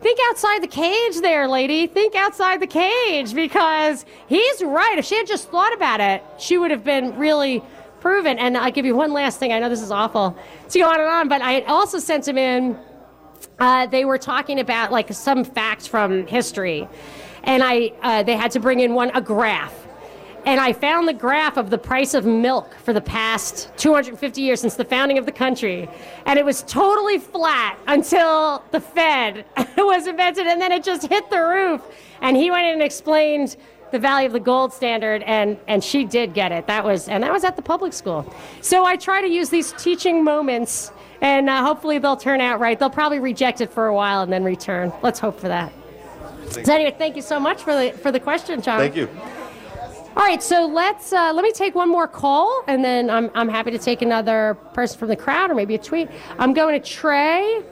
think 0.00 0.18
outside 0.28 0.62
the 0.62 0.68
cage 0.68 1.20
there, 1.20 1.48
lady. 1.48 1.86
Think 1.86 2.14
outside 2.14 2.60
the 2.60 2.66
cage 2.66 3.34
because 3.34 4.04
he's 4.26 4.62
right. 4.62 4.98
If 4.98 5.04
she 5.04 5.16
had 5.16 5.26
just 5.26 5.48
thought 5.50 5.72
about 5.72 6.00
it, 6.00 6.22
she 6.38 6.58
would 6.58 6.70
have 6.70 6.84
been 6.84 7.16
really 7.16 7.62
proven. 8.00 8.38
And 8.38 8.58
I'll 8.58 8.72
give 8.72 8.84
you 8.84 8.94
one 8.94 9.12
last 9.12 9.38
thing. 9.38 9.52
I 9.52 9.58
know 9.58 9.68
this 9.68 9.80
is 9.82 9.90
awful 9.90 10.36
to 10.68 10.78
go 10.78 10.88
on 10.88 11.00
and 11.00 11.08
on, 11.08 11.28
but 11.28 11.40
I 11.40 11.62
also 11.62 11.98
sent 11.98 12.28
him 12.28 12.36
in. 12.36 12.78
Uh, 13.58 13.86
they 13.86 14.04
were 14.04 14.18
talking 14.18 14.60
about 14.60 14.92
like 14.92 15.12
some 15.12 15.44
facts 15.44 15.86
from 15.86 16.26
history, 16.26 16.88
and 17.44 17.62
I 17.62 17.92
uh, 18.02 18.22
they 18.22 18.36
had 18.36 18.50
to 18.52 18.60
bring 18.60 18.80
in 18.80 18.94
one 18.94 19.10
a 19.14 19.20
graph 19.20 19.81
and 20.44 20.60
I 20.60 20.72
found 20.72 21.06
the 21.06 21.12
graph 21.12 21.56
of 21.56 21.70
the 21.70 21.78
price 21.78 22.14
of 22.14 22.24
milk 22.26 22.74
for 22.82 22.92
the 22.92 23.00
past 23.00 23.70
250 23.76 24.40
years 24.40 24.60
since 24.60 24.74
the 24.74 24.84
founding 24.84 25.18
of 25.18 25.26
the 25.26 25.32
country. 25.32 25.88
And 26.26 26.38
it 26.38 26.44
was 26.44 26.62
totally 26.62 27.18
flat 27.18 27.78
until 27.86 28.64
the 28.70 28.80
Fed 28.80 29.44
was 29.76 30.06
invented, 30.06 30.46
and 30.46 30.60
then 30.60 30.72
it 30.72 30.82
just 30.82 31.06
hit 31.06 31.30
the 31.30 31.40
roof. 31.40 31.82
And 32.20 32.36
he 32.36 32.50
went 32.50 32.66
in 32.66 32.74
and 32.74 32.82
explained 32.82 33.56
the 33.92 33.98
value 33.98 34.26
of 34.26 34.32
the 34.32 34.40
gold 34.40 34.72
standard, 34.72 35.22
and, 35.24 35.58
and 35.68 35.84
she 35.84 36.04
did 36.04 36.34
get 36.34 36.50
it. 36.50 36.66
That 36.66 36.84
was, 36.84 37.08
and 37.08 37.22
that 37.22 37.32
was 37.32 37.44
at 37.44 37.56
the 37.56 37.62
public 37.62 37.92
school. 37.92 38.34
So 38.62 38.84
I 38.84 38.96
try 38.96 39.20
to 39.20 39.28
use 39.28 39.50
these 39.50 39.72
teaching 39.72 40.24
moments, 40.24 40.90
and 41.20 41.48
uh, 41.48 41.64
hopefully 41.64 41.98
they'll 41.98 42.16
turn 42.16 42.40
out 42.40 42.58
right. 42.58 42.78
They'll 42.78 42.90
probably 42.90 43.20
reject 43.20 43.60
it 43.60 43.70
for 43.70 43.86
a 43.86 43.94
while 43.94 44.22
and 44.22 44.32
then 44.32 44.44
return. 44.44 44.92
Let's 45.02 45.20
hope 45.20 45.38
for 45.38 45.48
that. 45.48 45.72
So 46.50 46.74
anyway, 46.74 46.94
thank 46.98 47.16
you 47.16 47.22
so 47.22 47.38
much 47.40 47.62
for 47.62 47.74
the 47.74 47.92
for 47.92 48.12
the 48.12 48.20
question, 48.20 48.60
John. 48.60 48.78
Thank 48.78 48.96
you. 48.96 49.08
All 50.14 50.22
right, 50.22 50.42
so 50.42 50.66
let's 50.66 51.12
uh, 51.12 51.32
let 51.32 51.42
me 51.42 51.52
take 51.52 51.74
one 51.74 51.88
more 51.88 52.06
call, 52.06 52.64
and 52.66 52.84
then 52.84 53.08
I'm 53.08 53.30
I'm 53.34 53.48
happy 53.48 53.70
to 53.70 53.78
take 53.78 54.02
another 54.02 54.58
person 54.74 54.98
from 54.98 55.08
the 55.08 55.16
crowd 55.16 55.50
or 55.50 55.54
maybe 55.54 55.74
a 55.74 55.78
tweet. 55.78 56.08
I'm 56.38 56.52
going 56.52 56.80
to 56.80 56.86
Trey. 56.86 57.62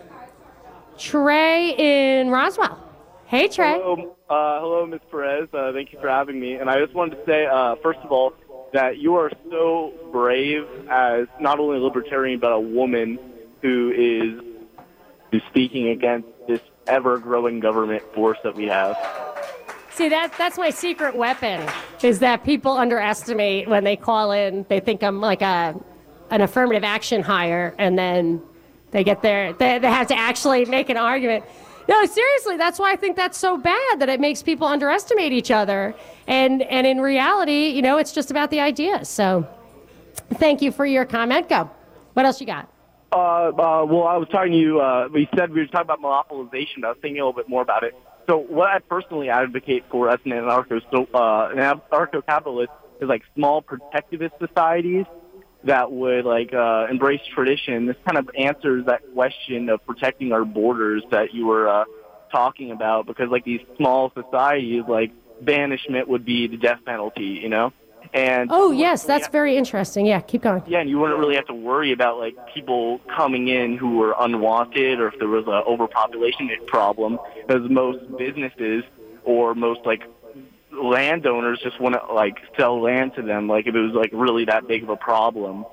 Trey 0.97 1.75
in 1.77 2.31
Roswell. 2.31 2.79
Hey, 3.27 3.49
Trey. 3.49 3.73
Hello, 3.73 4.17
uh, 4.29 4.61
hello, 4.61 4.87
Ms. 4.87 5.01
Perez. 5.11 5.49
Uh, 5.53 5.73
thank 5.73 5.93
you 5.93 6.01
for 6.01 6.09
having 6.09 6.39
me. 6.41 6.55
And 6.55 6.69
I 6.69 6.81
just 6.81 6.95
wanted 6.95 7.17
to 7.17 7.25
say, 7.25 7.47
uh, 7.47 7.77
first 7.83 8.01
of 8.01 8.13
all, 8.13 8.35
that 8.73 8.99
you 8.99 9.17
are 9.17 9.31
so 9.51 9.93
brave 10.13 10.67
as 10.91 11.27
not 11.41 11.59
only 11.59 11.77
a 11.77 11.81
libertarian 11.81 12.39
but 12.39 12.53
a 12.53 12.61
woman 12.61 13.19
who 13.63 13.91
is 13.91 14.45
who's 15.31 15.43
speaking 15.49 15.89
against 15.89 16.29
this 16.49 16.61
ever-growing 16.87 17.61
government 17.61 18.03
force 18.15 18.39
that 18.45 18.55
we 18.55 18.67
have. 18.67 18.97
See 20.01 20.09
that 20.09 20.33
that's 20.39 20.57
my 20.57 20.71
secret 20.71 21.15
weapon 21.15 21.69
is 22.03 22.21
that 22.21 22.43
people 22.43 22.73
underestimate 22.73 23.69
when 23.69 23.85
they 23.85 23.97
call 23.97 24.33
in. 24.33 24.65
They 24.71 24.81
think 24.81 25.03
I'm 25.03 25.21
like 25.21 25.43
a 25.43 25.79
an 26.31 26.41
affirmative 26.41 26.85
action 26.85 27.21
hire, 27.21 27.75
and 27.77 27.99
then 27.99 28.41
they 28.93 29.05
get 29.05 29.21
there. 29.21 29.53
They, 29.53 29.79
they 29.79 29.91
have 29.91 30.07
to 30.07 30.17
actually 30.19 30.65
make 30.65 30.89
an 30.89 30.97
argument. 30.97 31.45
No, 31.87 32.07
seriously, 32.07 32.57
that's 32.57 32.79
why 32.79 32.93
I 32.93 32.97
think 32.97 33.15
that's 33.15 33.37
so 33.37 33.59
bad 33.59 33.99
that 33.99 34.09
it 34.09 34.21
makes 34.21 34.43
people 34.43 34.67
underestimate 34.67 35.33
each 35.33 35.51
other. 35.51 35.95
And 36.27 36.63
and 36.63 36.87
in 36.87 37.03
reality, 37.03 37.67
you 37.67 37.83
know, 37.83 37.99
it's 37.99 38.13
just 38.13 38.31
about 38.31 38.51
the 38.51 38.61
ideas. 38.61 39.07
So, 39.07 39.47
thank 40.37 40.63
you 40.63 40.73
for 40.73 40.87
your 40.87 41.05
comment. 41.05 41.51
Go. 41.51 41.71
What 42.15 42.25
else 42.25 42.41
you 42.41 42.47
got? 42.47 42.73
Uh, 43.13 43.17
uh, 43.17 43.85
well, 43.85 44.05
I 44.05 44.17
was 44.17 44.29
talking 44.33 44.53
to 44.53 44.59
you. 44.59 44.81
Uh, 44.81 45.09
we 45.13 45.29
said 45.37 45.53
we 45.53 45.61
were 45.61 45.67
talking 45.67 45.91
about 45.91 46.01
monopolization. 46.01 46.85
I 46.85 46.89
was 46.89 46.99
thinking 47.03 47.21
a 47.21 47.27
little 47.27 47.35
bit 47.35 47.51
more 47.51 47.61
about 47.61 47.83
it. 47.83 47.95
So, 48.31 48.39
what 48.39 48.69
I 48.69 48.79
personally 48.79 49.29
advocate 49.29 49.83
for 49.91 50.09
as 50.09 50.21
an 50.25 50.31
anarcho, 50.31 50.81
so, 50.93 51.09
uh, 51.13 51.49
an 51.51 51.59
anarcho-capitalist 51.59 52.71
is 53.01 53.09
like 53.09 53.23
small 53.35 53.61
protectivist 53.61 54.35
societies 54.39 55.05
that 55.65 55.91
would 55.91 56.25
like 56.25 56.55
uh, 56.55 56.87
embrace 56.89 57.23
tradition. 57.35 57.87
This 57.87 57.97
kind 58.07 58.19
of 58.19 58.31
answers 58.39 58.87
that 58.87 59.01
question 59.15 59.69
of 59.69 59.85
protecting 59.85 60.31
our 60.31 60.45
borders 60.45 61.03
that 61.11 61.35
you 61.35 61.47
were 61.47 61.69
uh, 61.69 61.85
talking 62.31 62.71
about, 62.71 63.07
because 63.07 63.31
like 63.31 63.45
these 63.45 63.63
small 63.77 64.13
societies, 64.15 64.85
like 64.87 65.11
banishment 65.41 66.07
would 66.07 66.25
be 66.25 66.47
the 66.47 66.57
death 66.57 66.79
penalty, 66.87 67.41
you 67.43 67.49
know. 67.49 67.73
And 68.13 68.51
Oh 68.53 68.73
yes, 68.73 69.05
that's 69.05 69.29
very 69.29 69.57
interesting. 69.57 70.05
Yeah, 70.05 70.21
keep 70.21 70.43
going. 70.43 70.63
yeah, 70.67 70.81
and 70.81 70.91
you 70.91 70.99
wouldn't 70.99 71.19
really 71.19 71.37
have 71.37 71.47
to 71.47 71.55
worry 71.55 71.93
about 71.93 72.19
like 72.19 72.35
people 72.53 73.01
coming 73.15 73.49
in 73.49 73.77
who 73.77 73.97
were 73.99 74.15
unwanted 74.19 74.99
or 74.99 75.09
if 75.09 75.19
there 75.19 75.29
was 75.29 75.47
a 75.47 75.63
overpopulation 75.65 76.51
problem, 76.67 77.19
because 77.47 77.71
most 77.71 77.99
businesses 78.17 78.83
or 79.25 79.55
most 79.55 79.81
like 79.85 80.03
landowners 80.73 81.61
just 81.63 81.81
want 81.81 81.95
to 81.95 82.13
like 82.13 82.39
sell 82.57 82.81
land 82.81 83.15
to 83.15 83.23
them, 83.23 83.49
like 83.49 83.67
if 83.67 83.75
it 83.75 83.81
was 83.81 83.93
like 83.93 84.11
really 84.13 84.45
that 84.45 84.67
big 84.67 84.83
of 84.83 84.89
a 84.89 84.97
problem. 84.97 85.65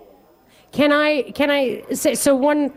Can 0.71 0.91
I 0.91 1.23
can 1.32 1.50
I 1.50 1.82
say 1.93 2.13
so 2.13 2.36
one 2.36 2.71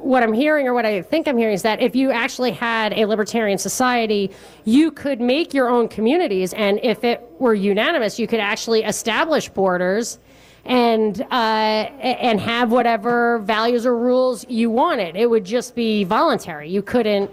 what 0.00 0.22
I'm 0.22 0.32
hearing 0.32 0.66
or 0.66 0.74
what 0.74 0.86
I 0.86 1.02
think 1.02 1.28
I'm 1.28 1.36
hearing 1.36 1.54
is 1.54 1.62
that 1.62 1.80
if 1.80 1.94
you 1.94 2.10
actually 2.10 2.52
had 2.52 2.92
a 2.92 3.06
libertarian 3.06 3.58
society, 3.58 4.30
you 4.64 4.90
could 4.90 5.20
make 5.20 5.54
your 5.54 5.68
own 5.68 5.88
communities 5.88 6.52
and 6.54 6.80
if 6.82 7.04
it 7.04 7.20
were 7.38 7.54
unanimous, 7.54 8.18
you 8.18 8.26
could 8.26 8.40
actually 8.40 8.82
establish 8.82 9.48
borders 9.48 10.18
and 10.64 11.20
uh, 11.22 11.34
and 11.34 12.40
have 12.40 12.70
whatever 12.70 13.38
values 13.40 13.84
or 13.84 13.96
rules 13.96 14.46
you 14.48 14.70
wanted. 14.70 15.16
It 15.16 15.28
would 15.28 15.44
just 15.44 15.74
be 15.74 16.04
voluntary. 16.04 16.70
You 16.70 16.82
couldn't 16.82 17.30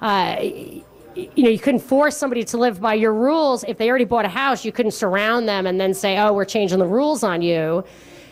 uh, 0.00 0.36
you 0.40 1.42
know, 1.42 1.50
you 1.50 1.58
couldn't 1.58 1.80
force 1.80 2.16
somebody 2.16 2.44
to 2.44 2.56
live 2.56 2.80
by 2.80 2.94
your 2.94 3.12
rules. 3.12 3.64
If 3.66 3.78
they 3.78 3.88
already 3.90 4.04
bought 4.04 4.24
a 4.24 4.28
house, 4.28 4.64
you 4.64 4.70
couldn't 4.70 4.92
surround 4.92 5.48
them 5.48 5.66
and 5.66 5.80
then 5.80 5.92
say, 5.92 6.18
"Oh, 6.18 6.32
we're 6.32 6.44
changing 6.44 6.78
the 6.78 6.86
rules 6.86 7.24
on 7.24 7.42
you." 7.42 7.84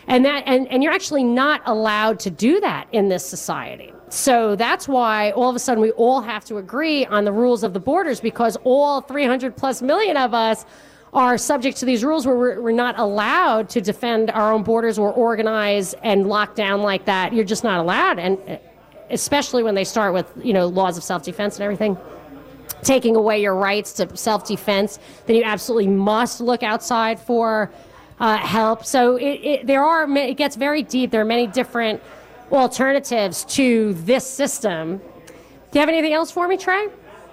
And 0.07 0.23
that 0.25 0.43
and, 0.45 0.67
and 0.69 0.83
you're 0.83 0.93
actually 0.93 1.23
not 1.23 1.61
allowed 1.65 2.19
to 2.21 2.29
do 2.29 2.59
that 2.61 2.87
in 2.91 3.09
this 3.09 3.25
society. 3.25 3.93
So 4.09 4.55
that's 4.55 4.87
why 4.87 5.31
all 5.31 5.49
of 5.49 5.55
a 5.55 5.59
sudden 5.59 5.81
we 5.81 5.91
all 5.91 6.21
have 6.21 6.45
to 6.45 6.57
agree 6.57 7.05
on 7.05 7.25
the 7.25 7.33
rules 7.33 7.63
of 7.63 7.73
the 7.73 7.79
borders 7.79 8.21
because 8.21 8.57
all 8.63 9.01
300 9.01 9.55
plus 9.55 9.81
million 9.81 10.15
of 10.15 10.33
us 10.33 10.65
are 11.13 11.37
subject 11.37 11.77
to 11.77 11.85
these 11.85 12.03
rules 12.03 12.25
where 12.25 12.37
we're, 12.37 12.61
we're 12.61 12.71
not 12.71 12.97
allowed 12.97 13.69
to 13.69 13.81
defend 13.81 14.29
our 14.31 14.53
own 14.53 14.63
borders 14.63 14.97
or 14.97 15.11
organize 15.11 15.93
and 16.03 16.27
lock 16.27 16.55
down 16.55 16.81
like 16.81 17.05
that. 17.05 17.33
You're 17.33 17.45
just 17.45 17.63
not 17.63 17.79
allowed, 17.79 18.19
and 18.19 18.37
uh, 18.47 18.57
especially 19.09 19.63
when 19.63 19.75
they 19.75 19.83
start 19.83 20.13
with 20.13 20.31
you 20.41 20.53
know 20.53 20.67
laws 20.67 20.97
of 20.97 21.03
self-defense 21.03 21.55
and 21.55 21.63
everything 21.63 21.97
taking 22.83 23.15
away 23.15 23.41
your 23.41 23.55
rights 23.55 23.93
to 23.93 24.15
self-defense, 24.15 24.99
then 25.25 25.35
you 25.35 25.43
absolutely 25.43 25.87
must 25.87 26.39
look 26.39 26.63
outside 26.63 27.19
for 27.19 27.71
uh, 28.19 28.37
help. 28.37 28.85
So 28.85 29.15
it, 29.15 29.23
it, 29.23 29.67
there 29.67 29.83
are 29.83 30.09
it 30.17 30.37
gets 30.37 30.55
very 30.55 30.83
deep. 30.83 31.11
There 31.11 31.21
are 31.21 31.25
many 31.25 31.47
different 31.47 32.01
alternatives 32.51 33.43
to 33.45 33.93
this 33.93 34.25
system. 34.25 34.97
Do 34.97 35.03
you 35.73 35.79
have 35.79 35.89
anything 35.89 36.13
else 36.13 36.31
for 36.31 36.47
me, 36.47 36.57
Trey? 36.57 36.87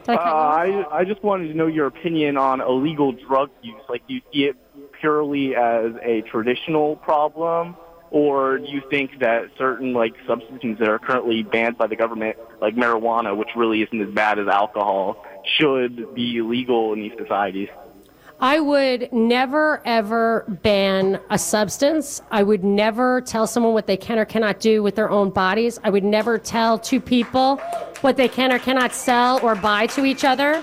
I 0.06 0.14
Uh? 0.14 0.20
I 0.20 0.98
I 0.98 1.04
just 1.04 1.22
wanted 1.22 1.48
to 1.48 1.54
know 1.54 1.66
your 1.66 1.86
opinion 1.86 2.36
on 2.36 2.60
illegal 2.60 3.12
drug 3.12 3.50
use. 3.62 3.80
Like, 3.88 4.06
do 4.06 4.14
you 4.14 4.20
see 4.32 4.44
it 4.44 4.56
purely 5.00 5.54
as 5.54 5.92
a 6.02 6.22
traditional 6.22 6.96
problem, 6.96 7.76
or 8.10 8.58
do 8.58 8.66
you 8.66 8.82
think 8.90 9.18
that 9.20 9.50
certain 9.56 9.92
like 9.92 10.14
substances 10.26 10.78
that 10.78 10.88
are 10.88 10.98
currently 10.98 11.42
banned 11.42 11.78
by 11.78 11.86
the 11.86 11.96
government, 11.96 12.36
like 12.60 12.74
marijuana, 12.74 13.36
which 13.36 13.48
really 13.56 13.82
isn't 13.82 14.00
as 14.00 14.10
bad 14.10 14.38
as 14.38 14.48
alcohol, 14.48 15.24
should 15.44 16.14
be 16.14 16.36
illegal 16.36 16.92
in 16.92 17.00
these 17.00 17.12
societies? 17.16 17.68
I 18.40 18.58
would 18.60 19.12
never 19.12 19.80
ever 19.84 20.44
ban 20.62 21.20
a 21.30 21.38
substance. 21.38 22.20
I 22.30 22.42
would 22.42 22.64
never 22.64 23.20
tell 23.20 23.46
someone 23.46 23.72
what 23.72 23.86
they 23.86 23.96
can 23.96 24.18
or 24.18 24.24
cannot 24.24 24.60
do 24.60 24.82
with 24.82 24.96
their 24.96 25.08
own 25.08 25.30
bodies. 25.30 25.78
I 25.84 25.90
would 25.90 26.04
never 26.04 26.36
tell 26.36 26.78
two 26.78 27.00
people 27.00 27.56
what 28.00 28.16
they 28.16 28.28
can 28.28 28.52
or 28.52 28.58
cannot 28.58 28.92
sell 28.92 29.40
or 29.42 29.54
buy 29.54 29.86
to 29.88 30.04
each 30.04 30.24
other. 30.24 30.62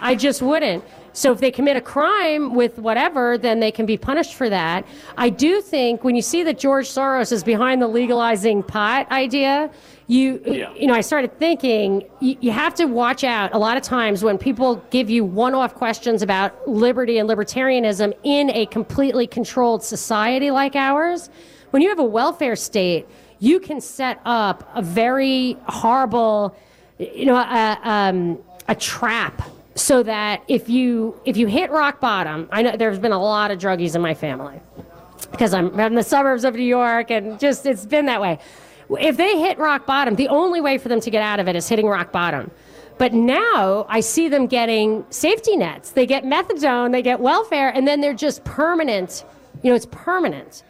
I 0.00 0.16
just 0.16 0.42
wouldn't. 0.42 0.84
So 1.14 1.30
if 1.30 1.38
they 1.38 1.52
commit 1.52 1.76
a 1.76 1.80
crime 1.80 2.54
with 2.54 2.78
whatever, 2.78 3.38
then 3.38 3.60
they 3.60 3.70
can 3.70 3.86
be 3.86 3.96
punished 3.96 4.34
for 4.34 4.50
that. 4.50 4.84
I 5.16 5.30
do 5.30 5.60
think 5.62 6.02
when 6.02 6.16
you 6.16 6.22
see 6.22 6.42
that 6.42 6.58
George 6.58 6.88
Soros 6.88 7.30
is 7.30 7.44
behind 7.44 7.80
the 7.80 7.86
legalizing 7.86 8.64
pot 8.64 9.08
idea, 9.12 9.70
you 10.08 10.42
you 10.76 10.88
know, 10.88 10.92
I 10.92 11.00
started 11.00 11.38
thinking 11.38 12.10
you, 12.20 12.36
you 12.40 12.50
have 12.50 12.74
to 12.74 12.86
watch 12.86 13.22
out 13.22 13.54
a 13.54 13.58
lot 13.58 13.76
of 13.76 13.84
times 13.84 14.24
when 14.24 14.38
people 14.38 14.84
give 14.90 15.08
you 15.08 15.24
one-off 15.24 15.76
questions 15.76 16.20
about 16.20 16.68
liberty 16.68 17.18
and 17.18 17.30
libertarianism 17.30 18.12
in 18.24 18.50
a 18.50 18.66
completely 18.66 19.28
controlled 19.28 19.84
society 19.84 20.50
like 20.50 20.74
ours. 20.74 21.30
When 21.70 21.80
you 21.80 21.90
have 21.90 22.00
a 22.00 22.04
welfare 22.04 22.56
state, 22.56 23.06
you 23.38 23.60
can 23.60 23.80
set 23.80 24.20
up 24.24 24.68
a 24.74 24.82
very 24.82 25.56
horrible, 25.68 26.56
you 26.98 27.26
know, 27.26 27.36
a, 27.36 27.78
um, 27.84 28.38
a 28.66 28.74
trap 28.74 29.42
so 29.74 30.02
that 30.02 30.42
if 30.48 30.68
you 30.68 31.20
if 31.24 31.36
you 31.36 31.46
hit 31.46 31.70
rock 31.70 32.00
bottom, 32.00 32.48
I 32.52 32.62
know 32.62 32.76
there's 32.76 32.98
been 32.98 33.12
a 33.12 33.20
lot 33.20 33.50
of 33.50 33.58
druggies 33.58 33.94
in 33.94 34.02
my 34.02 34.14
family 34.14 34.60
because 35.30 35.52
I'm 35.52 35.78
in 35.78 35.94
the 35.94 36.02
suburbs 36.02 36.44
of 36.44 36.54
New 36.54 36.62
York 36.62 37.10
and 37.10 37.38
just 37.40 37.66
it's 37.66 37.86
been 37.86 38.06
that 38.06 38.20
way. 38.20 38.38
If 38.90 39.16
they 39.16 39.38
hit 39.38 39.58
rock 39.58 39.86
bottom, 39.86 40.14
the 40.14 40.28
only 40.28 40.60
way 40.60 40.78
for 40.78 40.88
them 40.88 41.00
to 41.00 41.10
get 41.10 41.22
out 41.22 41.40
of 41.40 41.48
it 41.48 41.56
is 41.56 41.68
hitting 41.68 41.86
rock 41.86 42.12
bottom. 42.12 42.50
But 42.98 43.12
now 43.12 43.86
I 43.88 44.00
see 44.00 44.28
them 44.28 44.46
getting 44.46 45.04
safety 45.10 45.56
nets. 45.56 45.90
They 45.90 46.06
get 46.06 46.24
methadone, 46.24 46.92
they 46.92 47.02
get 47.02 47.18
welfare, 47.18 47.70
and 47.70 47.88
then 47.88 48.00
they're 48.00 48.14
just 48.14 48.44
permanent. 48.44 49.24
You 49.62 49.70
know, 49.70 49.76
it's 49.76 49.88
permanent. 49.90 50.62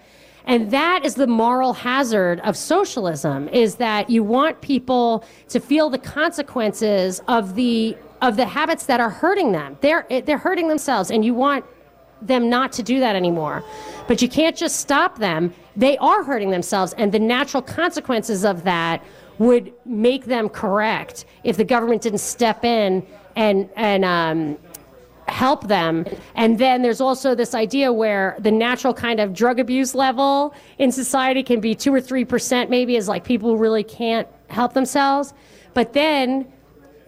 And 0.47 0.71
that 0.71 1.05
is 1.05 1.15
the 1.15 1.27
moral 1.27 1.73
hazard 1.73 2.41
of 2.41 2.57
socialism 2.57 3.49
is 3.49 3.77
that 3.77 4.11
you 4.11 4.23
want 4.23 4.61
people 4.61 5.25
to 5.49 5.59
feel 5.59 5.89
the 5.91 5.99
consequences 5.99 7.21
of 7.29 7.55
the 7.55 7.97
of 8.23 8.37
the 8.37 8.47
habits 8.47 8.87
that 8.87 9.01
are 9.01 9.11
hurting 9.11 9.53
them. 9.53 9.77
They're 9.81 10.07
they're 10.09 10.39
hurting 10.39 10.69
themselves 10.69 11.11
and 11.11 11.25
you 11.25 11.35
want 11.35 11.65
them 12.23 12.49
not 12.49 12.73
to 12.73 12.83
do 12.83 13.01
that 13.01 13.17
anymore. 13.17 13.63
But 14.09 14.23
you 14.23 14.29
can't 14.29 14.57
just 14.57 14.77
stop 14.81 15.19
them. 15.19 15.53
They 15.77 15.99
are 15.99 16.23
hurting 16.23 16.51
themselves 16.51 16.95
and 16.95 17.13
the 17.13 17.19
natural 17.19 17.63
consequences 17.63 18.45
of 18.45 18.65
that 18.65 19.03
would 19.39 19.73
make 19.85 20.27
them 20.27 20.49
correct 20.49 21.25
if 21.43 21.57
the 21.57 21.65
government 21.65 22.03
didn't 22.03 22.21
step 22.21 22.65
in 22.65 23.07
and 23.37 23.69
and 23.77 24.05
um, 24.05 24.59
help 25.29 25.67
them. 25.67 26.05
And 26.35 26.59
then 26.59 26.83
there's 26.83 27.01
also 27.01 27.35
this 27.35 27.55
idea 27.55 27.93
where 27.93 28.37
the 28.39 28.51
natural 28.51 28.95
kind 28.95 29.21
of 29.21 29.33
drug 29.33 29.59
abuse 29.59 29.95
level 29.95 30.55
in 30.79 30.93
society 30.93 31.43
can 31.43 31.61
be 31.61 31.75
two 31.75 31.93
or 31.93 32.01
three 32.01 32.25
percent, 32.25 32.71
maybe, 32.71 32.97
is 32.97 33.09
like 33.09 33.25
people 33.25 33.51
who 33.51 33.57
really 33.57 33.85
can't 33.85 34.29
help 34.49 34.73
themselves. 34.73 35.35
But 35.73 35.93
then 35.93 36.47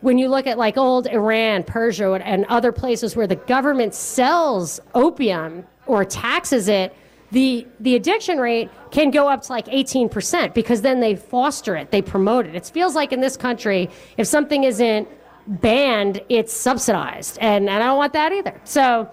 when 0.01 0.19
you 0.19 0.29
look 0.29 0.47
at 0.47 0.59
like 0.59 0.77
old 0.77 1.07
Iran, 1.07 1.65
Persia, 1.65 2.13
and 2.13 2.45
other 2.47 2.73
places 2.73 3.17
where 3.17 3.27
the 3.27 3.37
government 3.37 3.95
sells 3.95 4.81
opium 4.95 5.67
or 5.87 6.05
taxes 6.05 6.69
it, 6.69 6.95
the 7.33 7.67
the 7.81 7.97
addiction 7.97 8.39
rate 8.39 8.71
can 8.91 9.11
go 9.11 9.29
up 9.29 9.43
to 9.43 9.53
like 9.53 9.67
18% 9.67 10.55
because 10.55 10.81
then 10.83 11.01
they 11.01 11.17
foster 11.17 11.75
it, 11.77 11.91
they 11.91 12.03
promote 12.03 12.47
it. 12.47 12.55
It 12.55 12.67
feels 12.67 12.95
like 12.95 13.13
in 13.13 13.21
this 13.21 13.37
country, 13.37 13.91
if 14.17 14.27
something 14.27 14.65
isn't 14.65 15.09
banned, 15.47 16.23
it's 16.29 16.53
subsidized. 16.53 17.39
And, 17.41 17.69
and 17.69 17.83
I 17.83 17.87
don't 17.87 17.99
want 17.99 18.13
that 18.13 18.33
either. 18.33 18.61
So 18.65 19.11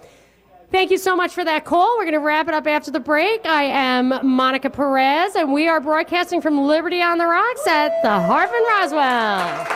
thank 0.74 0.90
you 0.90 0.98
so 0.98 1.14
much 1.14 1.32
for 1.32 1.44
that 1.44 1.64
call. 1.64 1.96
We're 1.96 2.02
going 2.04 2.14
to 2.14 2.18
wrap 2.18 2.48
it 2.48 2.54
up 2.54 2.66
after 2.66 2.90
the 2.90 2.98
break. 2.98 3.46
I 3.46 3.62
am 3.62 4.12
Monica 4.26 4.68
Perez, 4.68 5.36
and 5.36 5.52
we 5.52 5.68
are 5.68 5.80
broadcasting 5.80 6.40
from 6.40 6.60
Liberty 6.66 7.00
on 7.00 7.18
the 7.18 7.26
Rocks 7.26 7.64
at 7.68 8.02
the 8.02 8.10
Harp 8.10 8.50
Roswell. 8.50 9.66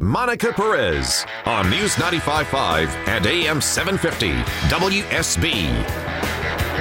Monica 0.00 0.52
Perez 0.52 1.24
on 1.46 1.70
News 1.70 1.94
95.5 1.94 2.88
and 3.06 3.24
AM 3.24 3.60
750 3.60 4.32
WSB. 4.74 5.70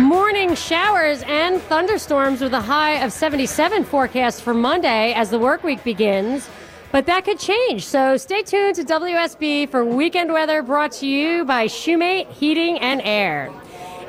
Morning 0.02 0.56
showers 0.56 1.22
and 1.28 1.62
thunderstorms 1.64 2.42
with 2.42 2.54
a 2.54 2.62
high 2.62 2.94
of 3.04 3.14
77 3.14 3.84
forecast 3.84 4.42
for 4.42 4.56
Monday 4.56 5.14
as 5.14 5.30
the 5.30 5.38
work 5.38 5.64
week 5.64 5.84
begins. 5.84 6.50
But 6.92 7.06
that 7.06 7.24
could 7.24 7.40
change. 7.40 7.86
So 7.86 8.18
stay 8.18 8.42
tuned 8.42 8.76
to 8.76 8.84
WSB 8.84 9.70
for 9.70 9.86
weekend 9.86 10.34
weather 10.34 10.62
brought 10.62 10.92
to 10.94 11.08
you 11.08 11.46
by 11.46 11.68
Shoemate 11.68 12.30
Heating 12.32 12.80
and 12.80 13.02
Air. 13.04 13.52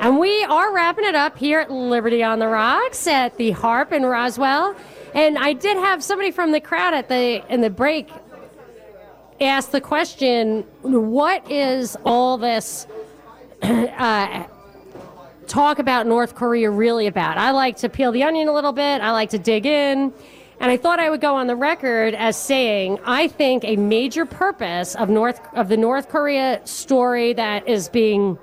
And 0.00 0.18
we 0.18 0.42
are 0.44 0.74
wrapping 0.74 1.04
it 1.04 1.14
up 1.14 1.38
here 1.38 1.60
at 1.60 1.70
Liberty 1.70 2.24
on 2.24 2.40
the 2.40 2.48
Rocks 2.48 3.06
at 3.06 3.36
the 3.36 3.52
Harp 3.52 3.92
in 3.92 4.04
Roswell. 4.04 4.74
And 5.14 5.38
I 5.38 5.52
did 5.52 5.76
have 5.76 6.02
somebody 6.02 6.32
from 6.32 6.50
the 6.50 6.60
crowd 6.60 6.92
at 6.92 7.08
the 7.08 7.44
in 7.52 7.60
the 7.60 7.70
break 7.70 8.08
ask 9.40 9.70
the 9.70 9.80
question, 9.80 10.62
what 10.82 11.48
is 11.50 11.96
all 12.04 12.38
this 12.38 12.86
uh, 13.62 14.44
talk 15.46 15.78
about 15.78 16.06
North 16.06 16.34
Korea 16.34 16.70
really 16.70 17.06
about? 17.06 17.38
I 17.38 17.50
like 17.50 17.76
to 17.78 17.88
peel 17.88 18.12
the 18.12 18.22
onion 18.22 18.48
a 18.48 18.52
little 18.52 18.72
bit. 18.72 19.00
I 19.00 19.10
like 19.10 19.30
to 19.30 19.38
dig 19.38 19.66
in. 19.66 20.12
And 20.62 20.70
I 20.70 20.76
thought 20.76 21.00
I 21.00 21.10
would 21.10 21.20
go 21.20 21.34
on 21.34 21.48
the 21.48 21.56
record 21.56 22.14
as 22.14 22.36
saying 22.36 23.00
I 23.04 23.26
think 23.26 23.64
a 23.64 23.74
major 23.74 24.24
purpose 24.24 24.94
of 24.94 25.08
North 25.08 25.40
of 25.54 25.68
the 25.68 25.76
North 25.76 26.08
Korea 26.08 26.64
story 26.64 27.32
that 27.32 27.66
is 27.66 27.88
being 27.88 28.38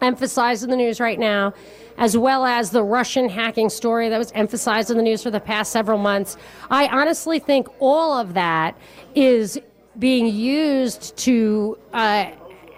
emphasized 0.00 0.64
in 0.64 0.70
the 0.70 0.76
news 0.76 0.98
right 0.98 1.18
now, 1.18 1.52
as 1.98 2.16
well 2.16 2.46
as 2.46 2.70
the 2.70 2.82
Russian 2.82 3.28
hacking 3.28 3.68
story 3.68 4.08
that 4.08 4.16
was 4.16 4.32
emphasized 4.32 4.90
in 4.90 4.96
the 4.96 5.02
news 5.02 5.22
for 5.22 5.30
the 5.30 5.38
past 5.38 5.72
several 5.72 5.98
months. 5.98 6.38
I 6.70 6.88
honestly 6.88 7.38
think 7.38 7.68
all 7.80 8.14
of 8.14 8.32
that 8.32 8.74
is 9.14 9.60
being 9.98 10.28
used 10.28 11.18
to 11.18 11.78
uh, 11.92 12.30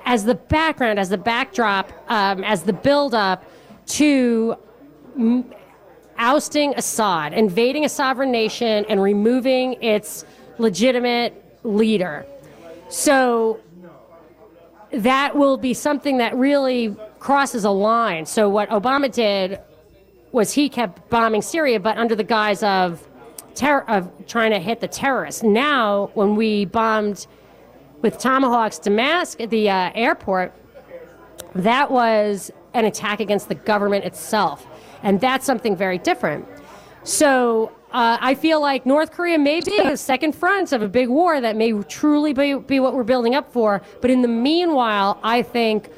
as 0.05 0.25
the 0.25 0.35
background, 0.35 0.99
as 0.99 1.11
the 1.11 1.19
backdrop, 1.19 1.93
um, 2.09 2.43
as 2.43 2.65
the 2.65 2.73
buildup 2.73 3.45
to 3.87 4.57
ousting 6.19 6.75
Assad, 6.77 7.33
invading 7.33 7.85
a 7.85 7.89
sovereign 7.89 8.31
nation, 8.31 8.85
and 8.89 9.03
removing 9.03 9.83
its 9.83 10.25
legitimate 10.59 11.33
leader. 11.63 12.27
So 12.89 13.61
that 14.93 15.37
will 15.37 15.57
be 15.57 15.75
something 15.75 16.19
that 16.19 16.37
really 16.37 16.97
crosses 17.19 17.65
a 17.65 17.71
line. 17.71 18.27
So 18.27 18.49
what 18.49 18.69
Obama 18.71 19.13
did 19.13 19.61
was 20.33 20.53
he 20.53 20.69
kept 20.69 21.09
bombing 21.11 21.43
Syria, 21.43 21.81
but 21.81 21.97
under 21.97 22.15
the 22.15 22.25
guise 22.25 22.63
of 22.63 23.05
of 23.61 24.09
trying 24.29 24.53
to 24.53 24.61
hit 24.61 24.79
the 24.81 24.87
terrorists. 24.87 25.43
Now, 25.43 26.11
when 26.15 26.37
we 26.37 26.65
bombed 26.65 27.27
with 28.03 28.17
tomahawks 28.19 28.79
Damascus, 28.79 29.49
the 29.51 29.69
uh, 29.69 29.91
airport, 29.97 30.55
that 31.57 31.91
was 31.91 32.53
an 32.75 32.85
attack 32.85 33.19
against 33.19 33.49
the 33.49 33.57
government 33.57 34.05
itself, 34.05 34.65
and 35.03 35.21
that's 35.21 35.45
something 35.45 35.77
very 35.77 35.99
different. 35.99 36.47
So 37.05 37.73
uh, 37.93 38.19
I 38.21 38.35
feel 38.35 38.61
like 38.61 38.85
North 38.85 39.13
Korea 39.13 39.39
may 39.39 39.61
be 39.61 39.79
a 39.79 39.97
second 39.97 40.35
front 40.35 40.73
of 40.73 40.83
a 40.83 40.89
big 40.89 41.09
war 41.09 41.41
that 41.41 41.57
may 41.57 41.73
truly 41.85 42.35
be, 42.35 42.55
be 42.55 42.81
what 42.81 42.95
we're 42.95 43.05
building 43.05 43.35
up 43.35 43.51
for. 43.53 43.81
But 44.01 44.11
in 44.11 44.21
the 44.21 44.29
meanwhile, 44.29 45.19
I 45.23 45.43
think 45.43 45.91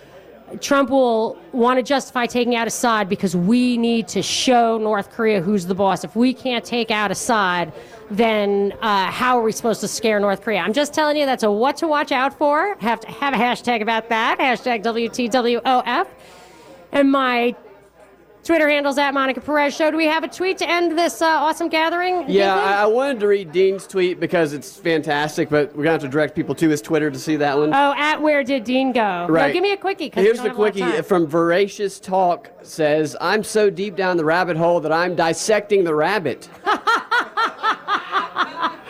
Trump 0.60 0.90
will 0.90 1.36
want 1.52 1.78
to 1.78 1.82
justify 1.82 2.26
taking 2.26 2.54
out 2.54 2.66
Assad 2.66 3.08
because 3.08 3.36
we 3.36 3.76
need 3.76 4.08
to 4.08 4.22
show 4.22 4.78
North 4.78 5.10
Korea 5.10 5.40
who's 5.40 5.66
the 5.66 5.74
boss. 5.74 6.04
If 6.04 6.16
we 6.16 6.34
can't 6.34 6.64
take 6.64 6.90
out 6.90 7.10
Assad, 7.10 7.72
then 8.10 8.72
uh, 8.80 9.10
how 9.10 9.38
are 9.38 9.42
we 9.42 9.52
supposed 9.52 9.80
to 9.80 9.88
scare 9.88 10.18
North 10.18 10.42
Korea? 10.42 10.60
I'm 10.60 10.72
just 10.72 10.92
telling 10.92 11.16
you 11.16 11.26
that's 11.26 11.44
a 11.44 11.50
what 11.50 11.76
to 11.78 11.88
watch 11.88 12.10
out 12.12 12.36
for. 12.36 12.76
Have 12.80 13.00
to 13.00 13.10
have 13.10 13.34
a 13.34 13.36
hashtag 13.36 13.82
about 13.82 14.08
that. 14.08 14.38
Hashtag 14.38 14.82
WTWOF. 14.82 16.08
And 16.92 17.12
my 17.12 17.54
Twitter 18.50 18.68
handle's 18.68 18.98
at 18.98 19.14
Monica 19.14 19.40
Perez 19.40 19.76
Show. 19.76 19.92
Do 19.92 19.96
we 19.96 20.06
have 20.06 20.24
a 20.24 20.28
tweet 20.28 20.58
to 20.58 20.68
end 20.68 20.98
this 20.98 21.22
uh, 21.22 21.26
awesome 21.26 21.68
gathering? 21.68 22.24
Yeah, 22.28 22.52
I, 22.52 22.82
I 22.82 22.86
wanted 22.86 23.20
to 23.20 23.28
read 23.28 23.52
Dean's 23.52 23.86
tweet 23.86 24.18
because 24.18 24.52
it's 24.52 24.76
fantastic, 24.76 25.48
but 25.48 25.68
we're 25.76 25.84
gonna 25.84 25.92
have 25.92 26.00
to 26.00 26.08
direct 26.08 26.34
people 26.34 26.56
to 26.56 26.68
his 26.68 26.82
Twitter 26.82 27.12
to 27.12 27.18
see 27.20 27.36
that 27.36 27.56
one. 27.56 27.72
Oh, 27.72 27.94
at 27.96 28.20
where 28.20 28.42
did 28.42 28.64
Dean 28.64 28.90
go? 28.90 29.28
No, 29.28 29.32
Right. 29.32 29.52
give 29.52 29.62
me 29.62 29.70
a 29.70 29.76
quickie. 29.76 30.10
Here's 30.12 30.38
don't 30.38 30.46
the 30.46 30.50
have 30.50 30.58
a 30.58 30.62
lot 30.62 30.68
of 30.70 30.74
quickie 30.74 31.02
from 31.02 31.28
Voracious 31.28 32.00
Talk 32.00 32.50
says, 32.62 33.16
I'm 33.20 33.44
so 33.44 33.70
deep 33.70 33.94
down 33.94 34.16
the 34.16 34.24
rabbit 34.24 34.56
hole 34.56 34.80
that 34.80 34.90
I'm 34.90 35.14
dissecting 35.14 35.84
the 35.84 35.94
rabbit. 35.94 36.48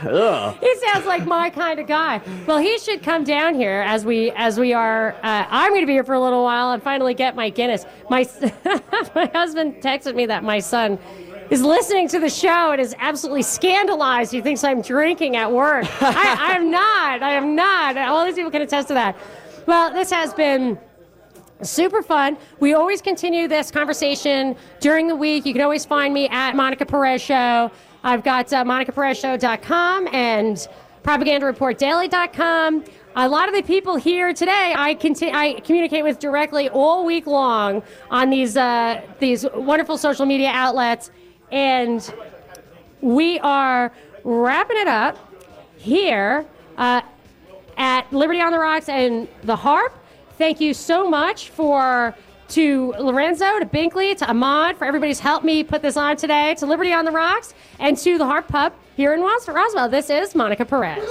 Ugh. 0.04 0.56
He 0.60 0.76
sounds 0.76 1.06
like 1.06 1.26
my 1.26 1.50
kind 1.50 1.78
of 1.78 1.86
guy. 1.86 2.20
Well, 2.46 2.58
he 2.58 2.78
should 2.78 3.02
come 3.02 3.24
down 3.24 3.54
here 3.54 3.82
as 3.86 4.04
we 4.04 4.30
as 4.32 4.58
we 4.58 4.72
are. 4.72 5.14
Uh, 5.22 5.46
I'm 5.48 5.70
going 5.72 5.82
to 5.82 5.86
be 5.86 5.92
here 5.92 6.04
for 6.04 6.14
a 6.14 6.20
little 6.20 6.42
while 6.42 6.72
and 6.72 6.82
finally 6.82 7.14
get 7.14 7.36
my 7.36 7.50
Guinness. 7.50 7.84
My 8.08 8.28
my 9.14 9.30
husband 9.32 9.76
texted 9.76 10.14
me 10.14 10.26
that 10.26 10.44
my 10.44 10.60
son 10.60 10.98
is 11.50 11.62
listening 11.62 12.08
to 12.08 12.20
the 12.20 12.30
show 12.30 12.72
and 12.72 12.80
is 12.80 12.94
absolutely 12.98 13.42
scandalized. 13.42 14.32
He 14.32 14.40
thinks 14.40 14.62
I'm 14.62 14.82
drinking 14.82 15.36
at 15.36 15.50
work. 15.50 15.84
I, 16.02 16.36
I 16.52 16.56
am 16.56 16.70
not. 16.70 17.22
I 17.22 17.32
am 17.32 17.54
not. 17.56 17.96
All 17.96 18.24
these 18.24 18.36
people 18.36 18.50
can 18.50 18.62
attest 18.62 18.88
to 18.88 18.94
that. 18.94 19.16
Well, 19.66 19.92
this 19.92 20.10
has 20.10 20.32
been 20.32 20.78
super 21.62 22.02
fun. 22.02 22.38
We 22.60 22.74
always 22.74 23.02
continue 23.02 23.48
this 23.48 23.70
conversation 23.70 24.56
during 24.80 25.08
the 25.08 25.16
week. 25.16 25.44
You 25.44 25.52
can 25.52 25.62
always 25.62 25.84
find 25.84 26.14
me 26.14 26.28
at 26.28 26.56
Monica 26.56 26.86
Perez 26.86 27.20
Show. 27.20 27.70
I've 28.02 28.22
got 28.22 28.52
uh, 28.52 28.64
monicaperezshow.com 28.64 30.08
and 30.12 30.68
propagandareportdaily.com. 31.02 32.84
A 33.16 33.28
lot 33.28 33.48
of 33.48 33.54
the 33.54 33.62
people 33.62 33.96
here 33.96 34.32
today, 34.32 34.72
I 34.76 34.94
conti- 34.94 35.32
I 35.32 35.60
communicate 35.60 36.04
with 36.04 36.18
directly 36.18 36.68
all 36.68 37.04
week 37.04 37.26
long 37.26 37.82
on 38.10 38.30
these 38.30 38.56
uh, 38.56 39.02
these 39.18 39.44
wonderful 39.54 39.98
social 39.98 40.26
media 40.26 40.50
outlets, 40.52 41.10
and 41.50 42.14
we 43.00 43.38
are 43.40 43.92
wrapping 44.22 44.76
it 44.78 44.88
up 44.88 45.18
here 45.76 46.46
uh, 46.78 47.00
at 47.76 48.12
Liberty 48.12 48.40
on 48.40 48.52
the 48.52 48.58
Rocks 48.58 48.88
and 48.88 49.26
the 49.42 49.56
Harp. 49.56 49.92
Thank 50.38 50.60
you 50.60 50.72
so 50.72 51.10
much 51.10 51.50
for 51.50 52.14
to 52.50 52.94
Lorenzo, 52.98 53.58
to 53.58 53.66
Binkley, 53.66 54.16
to 54.16 54.28
Ahmad 54.28 54.76
for 54.76 54.84
everybody's 54.84 55.20
helped 55.20 55.44
me 55.44 55.64
put 55.64 55.82
this 55.82 55.96
on 55.96 56.16
today. 56.16 56.54
To 56.56 56.66
Liberty 56.66 56.92
on 56.92 57.04
the 57.04 57.10
Rocks 57.10 57.54
and 57.78 57.96
to 57.98 58.18
the 58.18 58.26
Harp 58.26 58.48
Pub 58.48 58.72
here 58.96 59.14
in 59.14 59.20
Ros- 59.20 59.48
Roswell. 59.48 59.88
This 59.88 60.10
is 60.10 60.34
Monica 60.34 60.64
Perez. 60.64 61.08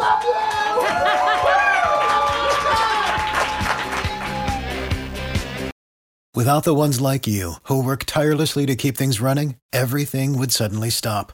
Without 6.36 6.64
the 6.64 6.76
ones 6.76 7.02
like 7.02 7.28
you, 7.28 7.56
who 7.64 7.84
work 7.84 8.06
tirelessly 8.06 8.66
to 8.66 8.76
keep 8.76 8.96
things 8.96 9.20
running, 9.20 9.56
everything 9.74 10.38
would 10.38 10.52
suddenly 10.52 10.90
stop. 10.90 11.34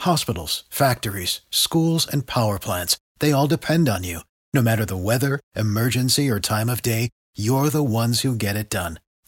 Hospitals, 0.00 0.64
factories, 0.68 1.40
schools, 1.50 2.06
and 2.06 2.26
power 2.26 2.58
plants, 2.58 2.98
they 3.20 3.32
all 3.32 3.46
depend 3.46 3.88
on 3.88 4.04
you. 4.04 4.20
No 4.52 4.60
matter 4.60 4.84
the 4.84 4.96
weather, 4.96 5.40
emergency, 5.54 6.28
or 6.28 6.40
time 6.40 6.68
of 6.68 6.82
day, 6.82 7.08
you're 7.34 7.70
the 7.70 7.82
ones 7.82 8.20
who 8.20 8.34
get 8.34 8.56
it 8.56 8.68
done. 8.68 8.98